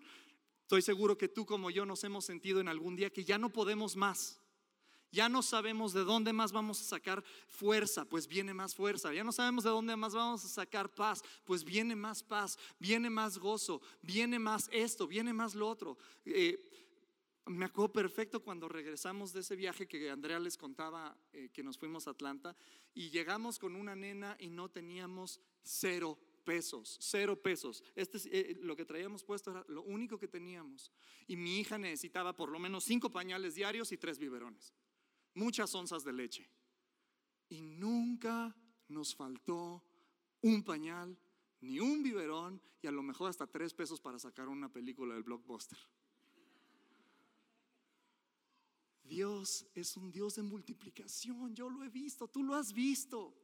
Estoy 0.61 0.83
seguro 0.83 1.17
que 1.17 1.29
tú 1.29 1.47
como 1.47 1.71
yo 1.71 1.87
nos 1.87 2.05
hemos 2.05 2.27
sentido 2.27 2.61
en 2.61 2.69
algún 2.69 2.97
día 2.97 3.11
que 3.11 3.25
ya 3.25 3.39
no 3.39 3.51
podemos 3.51 3.97
más 3.97 4.42
ya 5.13 5.29
no 5.29 5.43
sabemos 5.43 5.93
de 5.93 6.05
dónde 6.05 6.33
más 6.33 6.53
vamos 6.53 6.81
a 6.81 6.85
sacar 6.85 7.23
fuerza, 7.47 8.07
pues 8.07 8.27
viene 8.27 8.55
más 8.55 8.75
fuerza. 8.75 9.13
Ya 9.13 9.23
no 9.23 9.31
sabemos 9.31 9.63
de 9.63 9.71
dónde 9.71 9.95
más 9.95 10.15
vamos 10.15 10.45
a 10.45 10.49
sacar 10.49 10.93
paz, 10.93 11.23
pues 11.45 11.63
viene 11.63 11.95
más 11.95 12.23
paz, 12.23 12.59
viene 12.79 13.11
más 13.11 13.39
gozo, 13.39 13.83
viene 14.01 14.39
más 14.39 14.71
esto, 14.73 15.07
viene 15.07 15.35
más 15.35 15.55
lo 15.55 15.69
otro. 15.69 15.99
Eh, 16.25 16.59
me 17.45 17.67
acuerdo 17.67 17.93
perfecto 17.93 18.43
cuando 18.43 18.69
regresamos 18.69 19.33
de 19.33 19.41
ese 19.41 19.55
viaje 19.55 19.87
que 19.87 20.11
Andrea 20.11 20.41
les 20.41 20.57
contaba 20.57 21.15
eh, 21.33 21.51
que 21.53 21.63
nos 21.63 21.77
fuimos 21.77 22.07
a 22.07 22.13
Atlanta 22.13 22.57
y 22.95 23.11
llegamos 23.11 23.59
con 23.59 23.77
una 23.77 23.95
nena 23.95 24.37
y 24.41 24.49
no 24.49 24.71
teníamos 24.71 25.41
cero 25.63 26.19
pesos, 26.45 26.97
cero 27.01 27.37
pesos. 27.41 27.83
Este, 27.95 28.19
eh, 28.33 28.57
lo 28.63 28.75
que 28.77 28.87
traíamos 28.87 29.25
puesto 29.25 29.51
era 29.51 29.65
lo 29.69 29.83
único 29.83 30.19
que 30.19 30.29
teníamos. 30.29 30.91
Y 31.27 31.37
mi 31.37 31.59
hija 31.59 31.77
necesitaba 31.77 32.35
por 32.35 32.49
lo 32.49 32.59
menos 32.59 32.85
cinco 32.85 33.11
pañales 33.11 33.57
diarios 33.57 33.93
y 33.93 33.99
tres 33.99 34.19
biberones 34.19 34.73
muchas 35.35 35.75
onzas 35.75 36.05
de 36.05 36.13
leche. 36.13 36.49
Y 37.49 37.61
nunca 37.61 38.57
nos 38.89 39.15
faltó 39.15 39.85
un 40.41 40.63
pañal, 40.63 41.19
ni 41.61 41.79
un 41.81 42.03
biberón, 42.03 42.61
y 42.81 42.87
a 42.87 42.93
lo 42.93 43.03
mejor 43.03 43.31
hasta 43.31 43.47
tres 43.47 43.75
pesos 43.75 44.01
para 44.01 44.19
sacar 44.19 44.49
una 44.49 44.73
película 44.73 45.15
del 45.15 45.23
blockbuster. 45.23 45.79
Dios 49.05 49.67
es 49.75 49.97
un 49.97 50.11
Dios 50.11 50.37
de 50.37 50.43
multiplicación, 50.43 51.55
yo 51.55 51.69
lo 51.69 51.85
he 51.85 51.89
visto, 51.89 52.29
tú 52.29 52.43
lo 52.43 52.55
has 52.55 52.73
visto, 52.73 53.35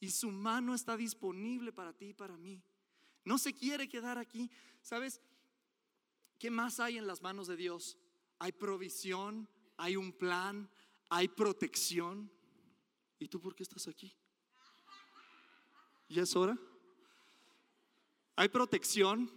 y 0.00 0.10
su 0.10 0.30
mano 0.30 0.74
está 0.74 0.96
disponible 0.96 1.72
para 1.72 1.92
ti 1.92 2.06
y 2.06 2.14
para 2.14 2.36
mí. 2.36 2.62
No 3.24 3.38
se 3.38 3.54
quiere 3.54 3.88
quedar 3.88 4.18
aquí. 4.18 4.50
¿Sabes? 4.82 5.20
¿Qué 6.38 6.50
más 6.50 6.80
hay 6.80 6.98
en 6.98 7.06
las 7.06 7.22
manos 7.22 7.46
de 7.46 7.56
Dios? 7.56 7.96
Hay 8.38 8.52
provisión, 8.52 9.48
hay 9.76 9.96
un 9.96 10.12
plan, 10.12 10.68
hay 11.12 11.28
protección. 11.28 12.30
¿Y 13.18 13.28
tú 13.28 13.38
por 13.38 13.54
qué 13.54 13.62
estás 13.62 13.86
aquí? 13.86 14.16
¿Ya 16.08 16.22
es 16.22 16.34
hora? 16.34 16.58
Hay 18.34 18.48
protección. 18.48 19.30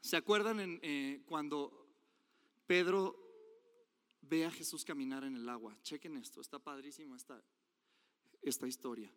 ¿Se 0.00 0.16
acuerdan 0.16 0.78
eh, 0.82 1.20
cuando 1.26 1.84
Pedro 2.64 3.18
ve 4.20 4.46
a 4.46 4.52
Jesús 4.52 4.84
caminar 4.84 5.24
en 5.24 5.34
el 5.34 5.48
agua? 5.48 5.76
Chequen 5.82 6.16
esto, 6.16 6.40
está 6.40 6.60
padrísimo 6.60 7.16
esta, 7.16 7.42
esta 8.40 8.68
historia. 8.68 9.12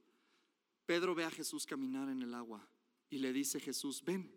Pedro 0.88 1.14
ve 1.14 1.26
a 1.26 1.32
Jesús 1.32 1.68
caminar 1.68 2.10
en 2.10 2.24
el 2.24 2.34
agua 2.34 2.68
Y 3.12 3.20
le 3.20 3.32
dice 3.32 3.60
Jesús, 3.60 4.04
ven. 4.04 4.36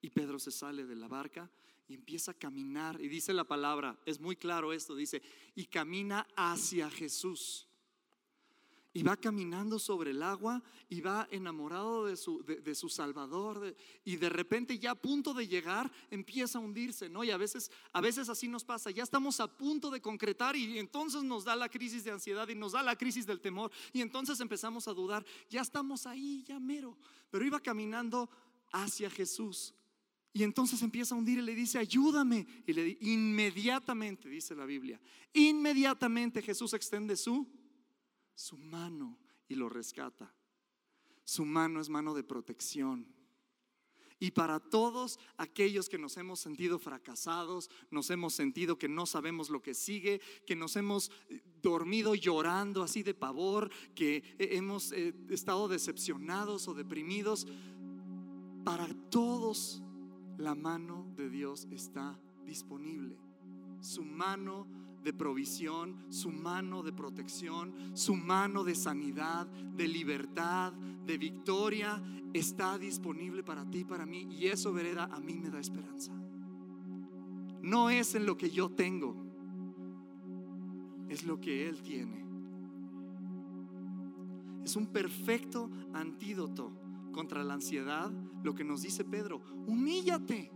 Y 0.00 0.10
Pedro 0.10 0.40
se 0.40 0.50
sale 0.50 0.84
de 0.84 0.96
la 0.96 1.06
barca 1.06 1.48
y 1.88 1.94
empieza 1.94 2.32
a 2.32 2.34
caminar. 2.34 3.00
Y 3.00 3.08
dice 3.08 3.32
la 3.32 3.44
palabra, 3.44 3.98
es 4.04 4.20
muy 4.20 4.36
claro 4.36 4.72
esto, 4.72 4.94
dice, 4.94 5.22
y 5.54 5.66
camina 5.66 6.26
hacia 6.36 6.90
Jesús 6.90 7.68
y 8.98 9.02
va 9.02 9.16
caminando 9.16 9.78
sobre 9.78 10.10
el 10.10 10.22
agua 10.22 10.62
y 10.88 11.00
va 11.00 11.28
enamorado 11.30 12.06
de 12.06 12.16
su, 12.16 12.42
de, 12.42 12.74
su 12.74 12.88
Salvador 12.88 13.76
y 14.04 14.16
de 14.16 14.28
repente 14.28 14.78
ya 14.78 14.92
a 14.92 14.94
punto 14.94 15.34
de 15.34 15.46
llegar 15.46 15.90
empieza 16.10 16.58
a 16.58 16.62
hundirse, 16.62 17.08
¿no? 17.08 17.22
Y 17.22 17.30
a 17.30 17.36
veces, 17.36 17.70
a 17.92 18.00
veces 18.00 18.28
así 18.28 18.48
nos 18.48 18.64
pasa, 18.64 18.90
ya 18.90 19.02
estamos 19.02 19.40
a 19.40 19.46
punto 19.46 19.90
de 19.90 20.00
concretar 20.00 20.56
y 20.56 20.78
entonces 20.78 21.22
nos 21.22 21.44
da 21.44 21.54
la 21.54 21.68
crisis 21.68 22.02
de 22.02 22.10
ansiedad 22.10 22.48
y 22.48 22.54
nos 22.54 22.72
da 22.72 22.82
la 22.82 22.96
crisis 22.96 23.26
del 23.26 23.40
temor 23.40 23.70
y 23.92 24.00
entonces 24.00 24.40
empezamos 24.40 24.88
a 24.88 24.94
dudar, 24.94 25.24
ya 25.48 25.60
estamos 25.60 26.06
ahí, 26.06 26.42
ya 26.42 26.58
mero, 26.58 26.96
pero 27.30 27.44
iba 27.44 27.60
caminando 27.60 28.28
hacia 28.72 29.10
Jesús. 29.10 29.74
Y 30.38 30.44
entonces 30.44 30.80
empieza 30.82 31.16
a 31.16 31.18
hundir 31.18 31.40
y 31.40 31.42
le 31.42 31.52
dice, 31.52 31.78
ayúdame. 31.78 32.46
Y 32.64 32.72
le 32.72 32.96
inmediatamente, 33.00 34.28
dice 34.28 34.54
la 34.54 34.66
Biblia, 34.66 35.00
inmediatamente 35.32 36.40
Jesús 36.42 36.74
extiende 36.74 37.16
su 37.16 37.44
su 38.36 38.56
mano 38.56 39.18
y 39.48 39.56
lo 39.56 39.68
rescata. 39.68 40.32
Su 41.24 41.44
mano 41.44 41.80
es 41.80 41.88
mano 41.88 42.14
de 42.14 42.22
protección. 42.22 43.12
Y 44.20 44.30
para 44.30 44.60
todos 44.60 45.18
aquellos 45.38 45.88
que 45.88 45.98
nos 45.98 46.16
hemos 46.16 46.38
sentido 46.38 46.78
fracasados, 46.78 47.68
nos 47.90 48.08
hemos 48.10 48.32
sentido 48.34 48.78
que 48.78 48.88
no 48.88 49.06
sabemos 49.06 49.50
lo 49.50 49.60
que 49.60 49.74
sigue, 49.74 50.20
que 50.46 50.54
nos 50.54 50.76
hemos 50.76 51.10
eh, 51.30 51.42
dormido 51.60 52.14
llorando 52.14 52.84
así 52.84 53.02
de 53.02 53.12
pavor, 53.14 53.72
que 53.96 54.22
hemos 54.38 54.92
eh, 54.92 55.16
estado 55.30 55.66
decepcionados 55.66 56.68
o 56.68 56.74
deprimidos, 56.74 57.48
para 58.64 58.86
todos 59.10 59.82
la 60.38 60.54
mano 60.54 61.04
de 61.16 61.28
Dios 61.28 61.66
está 61.70 62.18
disponible. 62.46 63.18
Su 63.80 64.04
mano 64.04 64.66
de 65.02 65.12
provisión, 65.12 65.96
su 66.08 66.30
mano 66.30 66.82
de 66.82 66.92
protección, 66.92 67.72
su 67.94 68.14
mano 68.14 68.64
de 68.64 68.74
sanidad, 68.74 69.46
de 69.46 69.88
libertad, 69.88 70.72
de 70.72 71.18
victoria, 71.18 72.02
está 72.32 72.78
disponible 72.78 73.42
para 73.42 73.68
ti, 73.68 73.84
para 73.84 74.06
mí. 74.06 74.26
Y 74.30 74.46
eso, 74.46 74.72
vereda, 74.72 75.04
a 75.12 75.20
mí 75.20 75.34
me 75.34 75.50
da 75.50 75.60
esperanza. 75.60 76.12
No 77.62 77.90
es 77.90 78.14
en 78.14 78.24
lo 78.24 78.36
que 78.36 78.50
yo 78.50 78.70
tengo, 78.70 79.16
es 81.08 81.24
lo 81.24 81.40
que 81.40 81.68
Él 81.68 81.82
tiene. 81.82 82.24
Es 84.64 84.76
un 84.76 84.86
perfecto 84.86 85.70
antídoto 85.92 86.87
contra 87.18 87.42
la 87.42 87.54
ansiedad, 87.54 88.12
lo 88.44 88.54
que 88.54 88.62
nos 88.62 88.82
dice 88.82 89.04
Pedro. 89.04 89.42
Humíllate. 89.66 90.52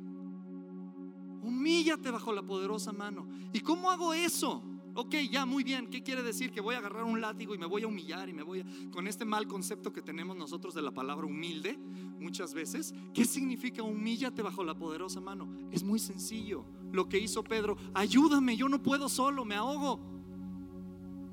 Humíllate 1.43 2.13
bajo 2.13 2.33
la 2.33 2.41
poderosa 2.41 2.93
mano. 2.93 3.27
¿Y 3.53 3.59
cómo 3.59 3.91
hago 3.91 4.15
eso? 4.15 4.63
Ok, 4.95 5.17
ya, 5.29 5.45
muy 5.45 5.65
bien. 5.65 5.89
¿Qué 5.89 6.05
quiere 6.05 6.23
decir? 6.23 6.53
Que 6.53 6.61
voy 6.61 6.77
a 6.77 6.79
agarrar 6.79 7.03
un 7.03 7.21
látigo 7.21 7.53
y 7.57 7.59
me 7.59 7.67
voy 7.67 7.83
a 7.83 7.89
humillar 7.89 8.29
y 8.29 8.33
me 8.33 8.45
voy 8.45 8.61
a... 8.61 8.65
Con 8.93 9.09
este 9.09 9.25
mal 9.25 9.49
concepto 9.49 9.93
que 9.93 10.03
tenemos 10.03 10.37
nosotros 10.37 10.73
de 10.73 10.83
la 10.83 10.93
palabra 10.93 11.27
humilde 11.27 11.77
muchas 12.21 12.55
veces. 12.55 12.95
¿Qué 13.13 13.25
significa 13.25 13.83
humíllate 13.83 14.41
bajo 14.41 14.63
la 14.63 14.77
poderosa 14.77 15.21
mano? 15.21 15.53
Es 15.73 15.83
muy 15.83 15.99
sencillo. 15.99 16.65
Lo 16.93 17.09
que 17.09 17.19
hizo 17.19 17.43
Pedro, 17.43 17.77
ayúdame, 17.93 18.57
yo 18.57 18.69
no 18.69 18.81
puedo 18.81 19.09
solo, 19.09 19.45
me 19.45 19.57
ahogo. 19.57 19.99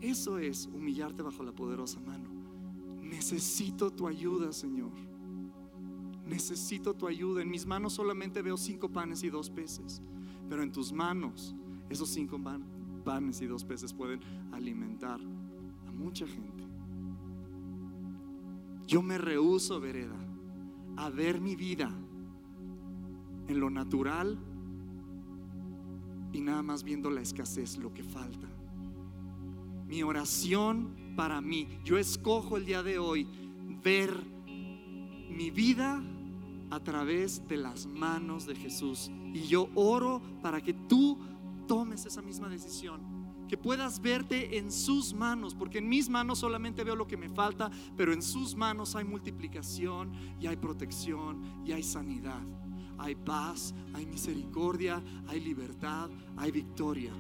Eso 0.02 0.40
es 0.40 0.66
humillarte 0.74 1.22
bajo 1.22 1.44
la 1.44 1.52
poderosa 1.52 2.00
mano. 2.00 2.32
Necesito 3.04 3.92
tu 3.92 4.08
ayuda, 4.08 4.52
Señor 4.52 5.09
necesito 6.30 6.94
tu 6.94 7.08
ayuda. 7.08 7.42
En 7.42 7.50
mis 7.50 7.66
manos 7.66 7.94
solamente 7.94 8.42
veo 8.42 8.58
cinco 8.58 8.90
panes 8.90 9.24
y 9.24 9.30
dos 9.30 9.50
peces, 9.50 10.02
pero 10.48 10.64
en 10.64 10.72
tus 10.72 10.94
manos 10.94 11.56
esos 11.90 12.10
cinco 12.10 12.40
panes 13.04 13.42
y 13.42 13.48
dos 13.48 13.64
peces 13.64 13.94
pueden 13.94 14.22
alimentar 14.52 15.20
a 15.88 15.92
mucha 15.92 16.28
gente. 16.28 16.64
Yo 18.88 19.02
me 19.02 19.18
rehuso, 19.18 19.80
vereda, 19.80 20.16
a 20.96 21.10
ver 21.10 21.42
mi 21.42 21.56
vida 21.56 21.92
en 23.48 23.60
lo 23.60 23.70
natural 23.70 24.38
y 26.32 26.42
nada 26.42 26.62
más 26.62 26.84
viendo 26.84 27.10
la 27.10 27.22
escasez, 27.22 27.78
lo 27.78 27.94
que 27.94 28.04
falta. 28.04 28.48
Mi 29.88 30.04
oración 30.04 31.14
para 31.16 31.42
mí, 31.42 31.68
yo 31.84 31.98
escojo 31.98 32.58
el 32.58 32.66
día 32.66 32.84
de 32.84 33.00
hoy 33.00 33.28
ver 33.84 34.12
mi 35.30 35.52
vida 35.52 36.04
a 36.70 36.80
través 36.80 37.48
de 37.48 37.58
las 37.58 37.86
manos 37.86 38.46
de 38.46 38.56
Jesús. 38.56 39.12
Y 39.34 39.42
yo 39.48 39.70
oro 39.76 40.22
para 40.42 40.62
que 40.62 40.74
tú 40.74 41.18
tomes 41.68 42.06
esa 42.06 42.22
misma 42.22 42.50
decisión. 42.50 43.20
Que 43.48 43.58
puedas 43.58 44.00
verte 44.00 44.58
en 44.58 44.72
sus 44.72 45.14
manos, 45.14 45.56
porque 45.56 45.80
en 45.80 45.90
mis 45.90 46.08
manos 46.08 46.40
solamente 46.40 46.84
veo 46.84 46.96
lo 46.96 47.08
que 47.08 47.18
me 47.18 47.30
falta, 47.30 47.72
pero 47.98 48.14
en 48.14 48.22
sus 48.22 48.56
manos 48.56 48.96
hay 48.96 49.06
multiplicación 49.06 50.12
y 50.40 50.48
hay 50.48 50.58
protección 50.58 51.64
y 51.66 51.72
hay 51.72 51.82
sanidad. 51.82 52.42
Hay 53.00 53.16
paz, 53.16 53.74
hay 53.94 54.06
misericordia, 54.06 55.02
hay 55.28 55.40
libertad, 55.40 56.10
hay 56.38 56.52
victoria. 56.52 57.14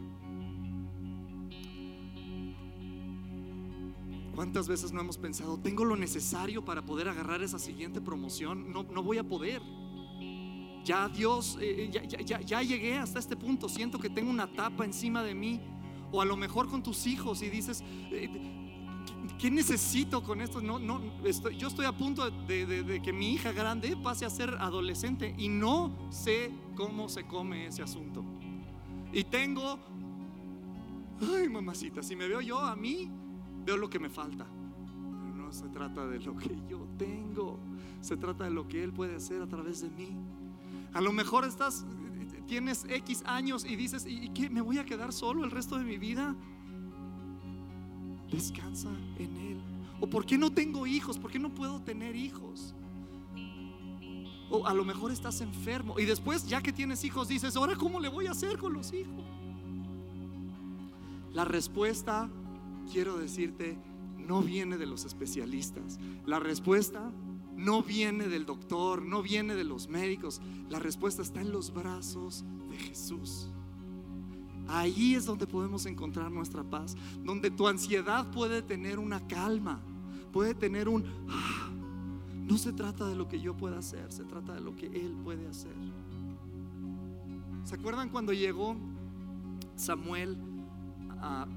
¿Cuántas 4.39 4.69
veces 4.69 4.93
no 4.93 5.01
hemos 5.01 5.17
pensado, 5.17 5.59
tengo 5.59 5.83
lo 5.83 5.97
necesario 5.97 6.63
para 6.63 6.81
poder 6.81 7.09
agarrar 7.09 7.43
esa 7.43 7.59
siguiente 7.59 7.99
promoción? 7.99 8.71
No, 8.71 8.83
no 8.83 9.03
voy 9.03 9.17
a 9.17 9.23
poder. 9.25 9.61
Ya 10.85 11.09
Dios, 11.09 11.57
eh, 11.59 11.91
eh, 11.93 12.07
ya, 12.25 12.39
ya, 12.39 12.61
llegué 12.61 12.97
hasta 12.97 13.19
este 13.19 13.35
punto, 13.35 13.67
siento 13.67 13.99
que 13.99 14.09
tengo 14.09 14.31
una 14.31 14.49
tapa 14.49 14.85
encima 14.85 15.23
de 15.23 15.35
mí. 15.35 15.59
O 16.13 16.21
a 16.21 16.25
lo 16.25 16.37
mejor 16.37 16.69
con 16.69 16.81
tus 16.81 17.05
hijos 17.05 17.41
y 17.41 17.49
dices, 17.49 17.83
eh, 18.11 18.29
¿qué 19.37 19.51
necesito 19.51 20.23
con 20.23 20.39
esto? 20.39 20.61
No, 20.61 20.79
no, 20.79 21.01
estoy, 21.25 21.57
yo 21.57 21.67
estoy 21.67 21.85
a 21.85 21.91
punto 21.91 22.31
de, 22.31 22.65
de, 22.65 23.01
que 23.01 23.11
mi 23.11 23.33
hija 23.33 23.51
grande 23.51 23.97
pase 23.97 24.23
a 24.23 24.29
ser 24.29 24.55
adolescente 24.61 25.35
y 25.37 25.49
no 25.49 25.93
sé 26.11 26.49
cómo 26.77 27.09
se 27.09 27.25
come 27.25 27.67
ese 27.67 27.81
asunto. 27.81 28.23
Y 29.11 29.25
tengo, 29.25 29.77
ay 31.19 31.49
mamacita, 31.49 32.01
si 32.01 32.15
me 32.15 32.25
veo 32.25 32.39
yo 32.39 32.57
a 32.59 32.77
mí, 32.77 33.11
veo 33.65 33.77
lo 33.77 33.89
que 33.89 33.99
me 33.99 34.09
falta. 34.09 34.45
Pero 34.45 35.35
no 35.35 35.51
se 35.51 35.67
trata 35.69 36.07
de 36.07 36.19
lo 36.19 36.35
que 36.35 36.57
yo 36.69 36.87
tengo, 36.97 37.59
se 38.01 38.17
trata 38.17 38.45
de 38.45 38.51
lo 38.51 38.67
que 38.67 38.83
Él 38.83 38.93
puede 38.93 39.15
hacer 39.15 39.41
a 39.41 39.47
través 39.47 39.81
de 39.81 39.89
mí. 39.89 40.15
A 40.93 41.01
lo 41.01 41.11
mejor 41.11 41.45
estás, 41.45 41.85
tienes 42.47 42.85
X 42.89 43.23
años 43.25 43.65
y 43.65 43.75
dices, 43.75 44.05
¿y 44.07 44.29
qué? 44.29 44.49
¿Me 44.49 44.61
voy 44.61 44.77
a 44.77 44.85
quedar 44.85 45.13
solo 45.13 45.43
el 45.43 45.51
resto 45.51 45.77
de 45.77 45.83
mi 45.83 45.97
vida? 45.97 46.35
Descansa 48.31 48.89
en 49.17 49.37
Él. 49.37 49.61
¿O 49.99 50.07
por 50.07 50.25
qué 50.25 50.37
no 50.37 50.51
tengo 50.51 50.87
hijos? 50.87 51.17
¿Por 51.17 51.31
qué 51.31 51.39
no 51.39 51.53
puedo 51.53 51.81
tener 51.81 52.15
hijos? 52.15 52.73
O 54.49 54.65
a 54.65 54.73
lo 54.73 54.83
mejor 54.83 55.11
estás 55.11 55.41
enfermo 55.41 55.99
y 55.99 56.05
después 56.05 56.47
ya 56.47 56.61
que 56.61 56.73
tienes 56.73 57.03
hijos 57.03 57.27
dices, 57.27 57.55
ahora 57.55 57.75
¿cómo 57.75 57.99
le 57.99 58.09
voy 58.09 58.27
a 58.27 58.31
hacer 58.31 58.57
con 58.57 58.73
los 58.73 58.93
hijos? 58.93 59.23
La 61.33 61.45
respuesta 61.45 62.29
quiero 62.91 63.17
decirte, 63.17 63.77
no 64.17 64.41
viene 64.41 64.77
de 64.77 64.85
los 64.85 65.05
especialistas. 65.05 65.99
La 66.25 66.39
respuesta 66.39 67.11
no 67.55 67.83
viene 67.83 68.27
del 68.27 68.45
doctor, 68.45 69.01
no 69.01 69.21
viene 69.21 69.55
de 69.55 69.63
los 69.63 69.89
médicos. 69.89 70.41
La 70.69 70.79
respuesta 70.79 71.21
está 71.21 71.41
en 71.41 71.51
los 71.51 71.73
brazos 71.73 72.45
de 72.69 72.77
Jesús. 72.77 73.49
Ahí 74.67 75.15
es 75.15 75.25
donde 75.25 75.47
podemos 75.47 75.85
encontrar 75.87 76.31
nuestra 76.31 76.63
paz, 76.63 76.95
donde 77.23 77.49
tu 77.49 77.67
ansiedad 77.67 78.29
puede 78.31 78.61
tener 78.61 78.99
una 78.99 79.25
calma, 79.27 79.81
puede 80.31 80.53
tener 80.53 80.87
un... 80.87 81.03
Ah, 81.27 81.69
no 82.35 82.57
se 82.57 82.71
trata 82.71 83.07
de 83.07 83.15
lo 83.15 83.27
que 83.27 83.39
yo 83.39 83.57
pueda 83.57 83.79
hacer, 83.79 84.11
se 84.11 84.23
trata 84.25 84.53
de 84.53 84.61
lo 84.61 84.75
que 84.75 84.85
Él 84.85 85.15
puede 85.23 85.47
hacer. 85.47 85.73
¿Se 87.63 87.75
acuerdan 87.75 88.09
cuando 88.09 88.31
llegó 88.31 88.75
Samuel 89.75 90.37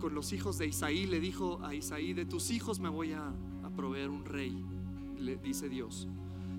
con 0.01 0.15
los 0.15 0.33
hijos 0.33 0.59
de 0.59 0.67
Isaí, 0.67 1.07
le 1.07 1.21
dijo 1.21 1.61
a 1.63 1.75
Isaí, 1.75 2.13
de 2.13 2.25
tus 2.25 2.51
hijos 2.51 2.81
me 2.81 2.89
voy 2.89 3.13
a, 3.13 3.33
proveer 3.77 4.11
un 4.11 4.27
rey, 4.27 4.63
le 5.19 5.37
dice 5.37 5.67
Dios. 5.67 6.07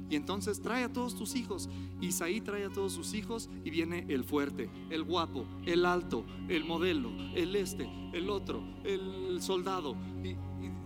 Y 0.09 0.15
entonces 0.15 0.61
trae 0.61 0.83
a 0.83 0.91
todos 0.91 1.15
tus 1.15 1.35
hijos. 1.35 1.69
Isaí 2.01 2.41
trae 2.41 2.65
a 2.65 2.69
todos 2.71 2.91
sus 2.91 3.13
hijos 3.13 3.51
y 3.63 3.69
viene 3.69 4.05
el 4.09 4.23
fuerte, 4.23 4.69
el 4.89 5.03
guapo, 5.03 5.45
el 5.65 5.85
alto, 5.85 6.25
el 6.47 6.65
modelo, 6.65 7.11
el 7.35 7.55
este, 7.55 7.87
el 8.13 8.31
otro, 8.31 8.63
el 8.83 9.41
soldado. 9.43 9.95
Y, 10.23 10.35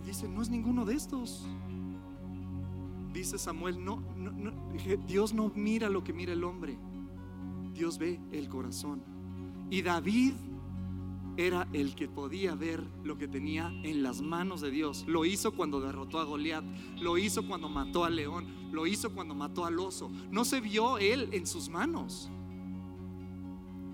dice, 0.04 0.28
no 0.28 0.42
es 0.42 0.50
ninguno 0.50 0.84
de 0.84 0.94
estos. 0.94 1.46
Dice 3.12 3.38
Samuel, 3.38 3.82
no, 3.82 4.02
no, 4.16 4.52
Dios 5.06 5.32
no 5.32 5.50
mira 5.54 5.88
lo 5.88 6.04
que 6.04 6.12
mira 6.12 6.34
el 6.34 6.44
hombre. 6.44 6.78
Dios 7.72 7.96
ve 7.98 8.20
el 8.32 8.48
corazón. 8.48 9.02
Y 9.70 9.82
David 9.82 10.34
era 11.38 11.68
el 11.72 11.94
que 11.94 12.08
podía 12.08 12.56
ver 12.56 12.82
lo 13.04 13.16
que 13.16 13.28
tenía 13.28 13.68
en 13.84 14.02
las 14.02 14.20
manos 14.20 14.60
de 14.60 14.72
Dios. 14.72 15.04
Lo 15.06 15.24
hizo 15.24 15.52
cuando 15.52 15.80
derrotó 15.80 16.18
a 16.18 16.24
Goliat, 16.24 16.64
lo 17.00 17.16
hizo 17.16 17.46
cuando 17.46 17.68
mató 17.68 18.04
al 18.04 18.16
león, 18.16 18.44
lo 18.72 18.88
hizo 18.88 19.12
cuando 19.12 19.36
mató 19.36 19.64
al 19.64 19.78
oso. 19.78 20.10
No 20.32 20.44
se 20.44 20.60
vio 20.60 20.98
él 20.98 21.28
en 21.30 21.46
sus 21.46 21.68
manos, 21.68 22.28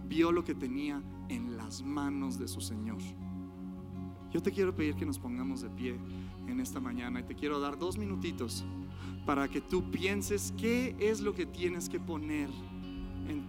vio 0.09 0.33
lo 0.33 0.43
que 0.43 0.55
tenía 0.55 1.03
en 1.29 1.55
las 1.59 1.83
manos 1.83 2.39
de 2.39 2.49
su 2.49 2.63
Señor. 2.63 2.97
Yo 4.33 4.43
te 4.43 4.51
quiero 4.51 4.75
pedir 4.75 4.95
que 4.95 5.05
nos 5.05 5.19
pongamos 5.19 5.61
de 5.61 5.69
pie 5.69 5.99
en 6.49 6.61
esta 6.61 6.81
mañana 6.81 7.21
y 7.21 7.25
te 7.25 7.35
quiero 7.35 7.61
dar 7.61 7.79
dos 7.79 7.99
minutitos 7.99 8.65
para 9.27 9.49
que 9.49 9.61
tú 9.61 9.91
pienses 9.91 10.55
qué 10.57 10.97
es 10.99 11.21
lo 11.21 11.35
que 11.35 11.45
tienes 11.45 11.91
que 11.91 12.01
poner 12.01 12.49
en, 13.29 13.45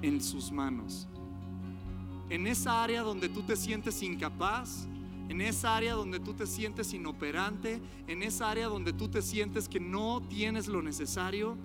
en 0.00 0.20
sus 0.20 0.52
manos. 0.52 1.08
En 2.32 2.46
esa 2.46 2.82
área 2.82 3.02
donde 3.02 3.28
tú 3.28 3.42
te 3.42 3.56
sientes 3.56 4.02
incapaz, 4.02 4.88
en 5.28 5.42
esa 5.42 5.76
área 5.76 5.92
donde 5.92 6.18
tú 6.18 6.32
te 6.32 6.46
sientes 6.46 6.94
inoperante, 6.94 7.78
en 8.06 8.22
esa 8.22 8.50
área 8.50 8.68
donde 8.68 8.94
tú 8.94 9.06
te 9.10 9.20
sientes 9.20 9.68
que 9.68 9.78
no 9.78 10.22
tienes 10.30 10.66
lo 10.66 10.80
necesario, 10.80 11.58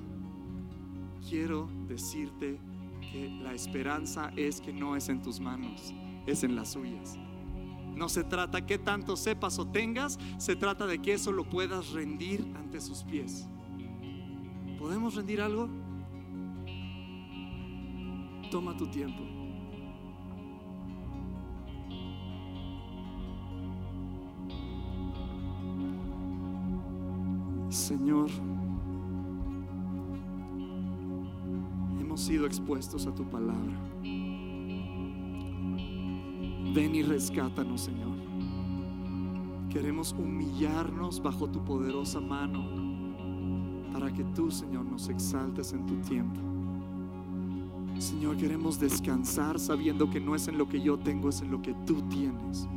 quiero 1.29 1.69
decirte 1.87 2.59
que 2.99 3.29
la 3.41 3.53
esperanza 3.53 4.33
es 4.35 4.59
que 4.59 4.73
no 4.73 4.97
es 4.97 5.07
en 5.07 5.21
tus 5.21 5.39
manos, 5.39 5.93
es 6.25 6.43
en 6.43 6.57
las 6.57 6.73
suyas. 6.73 7.17
No 7.95 8.09
se 8.09 8.25
trata 8.25 8.65
que 8.65 8.77
tanto 8.77 9.15
sepas 9.15 9.59
o 9.59 9.67
tengas, 9.67 10.19
se 10.37 10.57
trata 10.57 10.85
de 10.85 11.01
que 11.01 11.13
eso 11.13 11.31
lo 11.31 11.49
puedas 11.49 11.91
rendir 11.91 12.45
ante 12.57 12.81
sus 12.81 13.03
pies. 13.03 13.47
¿Podemos 14.77 15.15
rendir 15.15 15.39
algo? 15.39 15.69
Toma 18.51 18.75
tu 18.75 18.87
tiempo. 18.87 19.36
Señor, 27.77 28.29
hemos 32.01 32.19
sido 32.19 32.47
expuestos 32.47 33.05
a 33.05 33.13
tu 33.13 33.23
palabra. 33.23 33.79
Ven 36.73 36.95
y 36.95 37.03
rescátanos, 37.03 37.81
Señor. 37.81 38.17
Queremos 39.69 40.13
humillarnos 40.17 41.21
bajo 41.21 41.47
tu 41.49 41.63
poderosa 41.63 42.19
mano 42.19 42.65
para 43.93 44.11
que 44.11 44.23
tú, 44.23 44.49
Señor, 44.49 44.83
nos 44.83 45.07
exaltes 45.07 45.71
en 45.71 45.85
tu 45.85 45.95
tiempo. 45.97 46.41
Señor, 47.99 48.37
queremos 48.37 48.79
descansar 48.79 49.59
sabiendo 49.59 50.09
que 50.09 50.19
no 50.19 50.35
es 50.35 50.47
en 50.47 50.57
lo 50.57 50.67
que 50.67 50.81
yo 50.81 50.97
tengo, 50.97 51.29
es 51.29 51.41
en 51.41 51.51
lo 51.51 51.61
que 51.61 51.75
tú 51.85 52.01
tienes. 52.09 52.67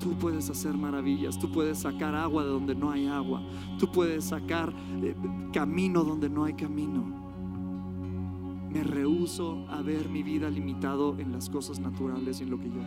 Tú 0.00 0.14
puedes 0.18 0.48
hacer 0.48 0.72
maravillas, 0.72 1.38
tú 1.38 1.52
puedes 1.52 1.78
sacar 1.78 2.14
agua 2.14 2.42
de 2.42 2.48
donde 2.48 2.74
no 2.74 2.90
hay 2.90 3.06
agua, 3.06 3.42
tú 3.78 3.92
puedes 3.92 4.24
sacar 4.24 4.72
eh, 5.02 5.14
camino 5.52 6.02
donde 6.02 6.30
no 6.30 6.44
hay 6.44 6.54
camino. 6.54 7.04
Me 8.70 8.82
rehuso 8.82 9.66
a 9.68 9.82
ver 9.82 10.08
mi 10.08 10.22
vida 10.22 10.48
limitado 10.48 11.16
en 11.18 11.32
las 11.32 11.50
cosas 11.50 11.80
naturales 11.80 12.40
y 12.40 12.44
en 12.44 12.50
lo 12.50 12.58
que 12.58 12.68
yo 12.68 12.74
tengo. 12.74 12.86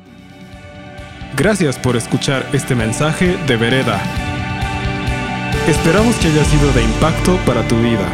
Gracias 1.38 1.78
por 1.78 1.96
escuchar 1.96 2.48
este 2.52 2.74
mensaje 2.74 3.38
de 3.48 3.58
Vereda. 3.58 4.02
Esperamos 5.68 6.16
que 6.18 6.28
haya 6.28 6.44
sido 6.46 6.72
de 6.74 6.84
impacto 6.84 7.38
para 7.46 7.68
tu 7.68 7.76
vida. 7.78 8.08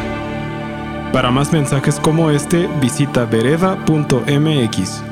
Para 1.13 1.31
más 1.31 1.51
mensajes 1.51 1.99
como 1.99 2.29
este, 2.29 2.67
visita 2.79 3.25
vereda.mx. 3.25 5.08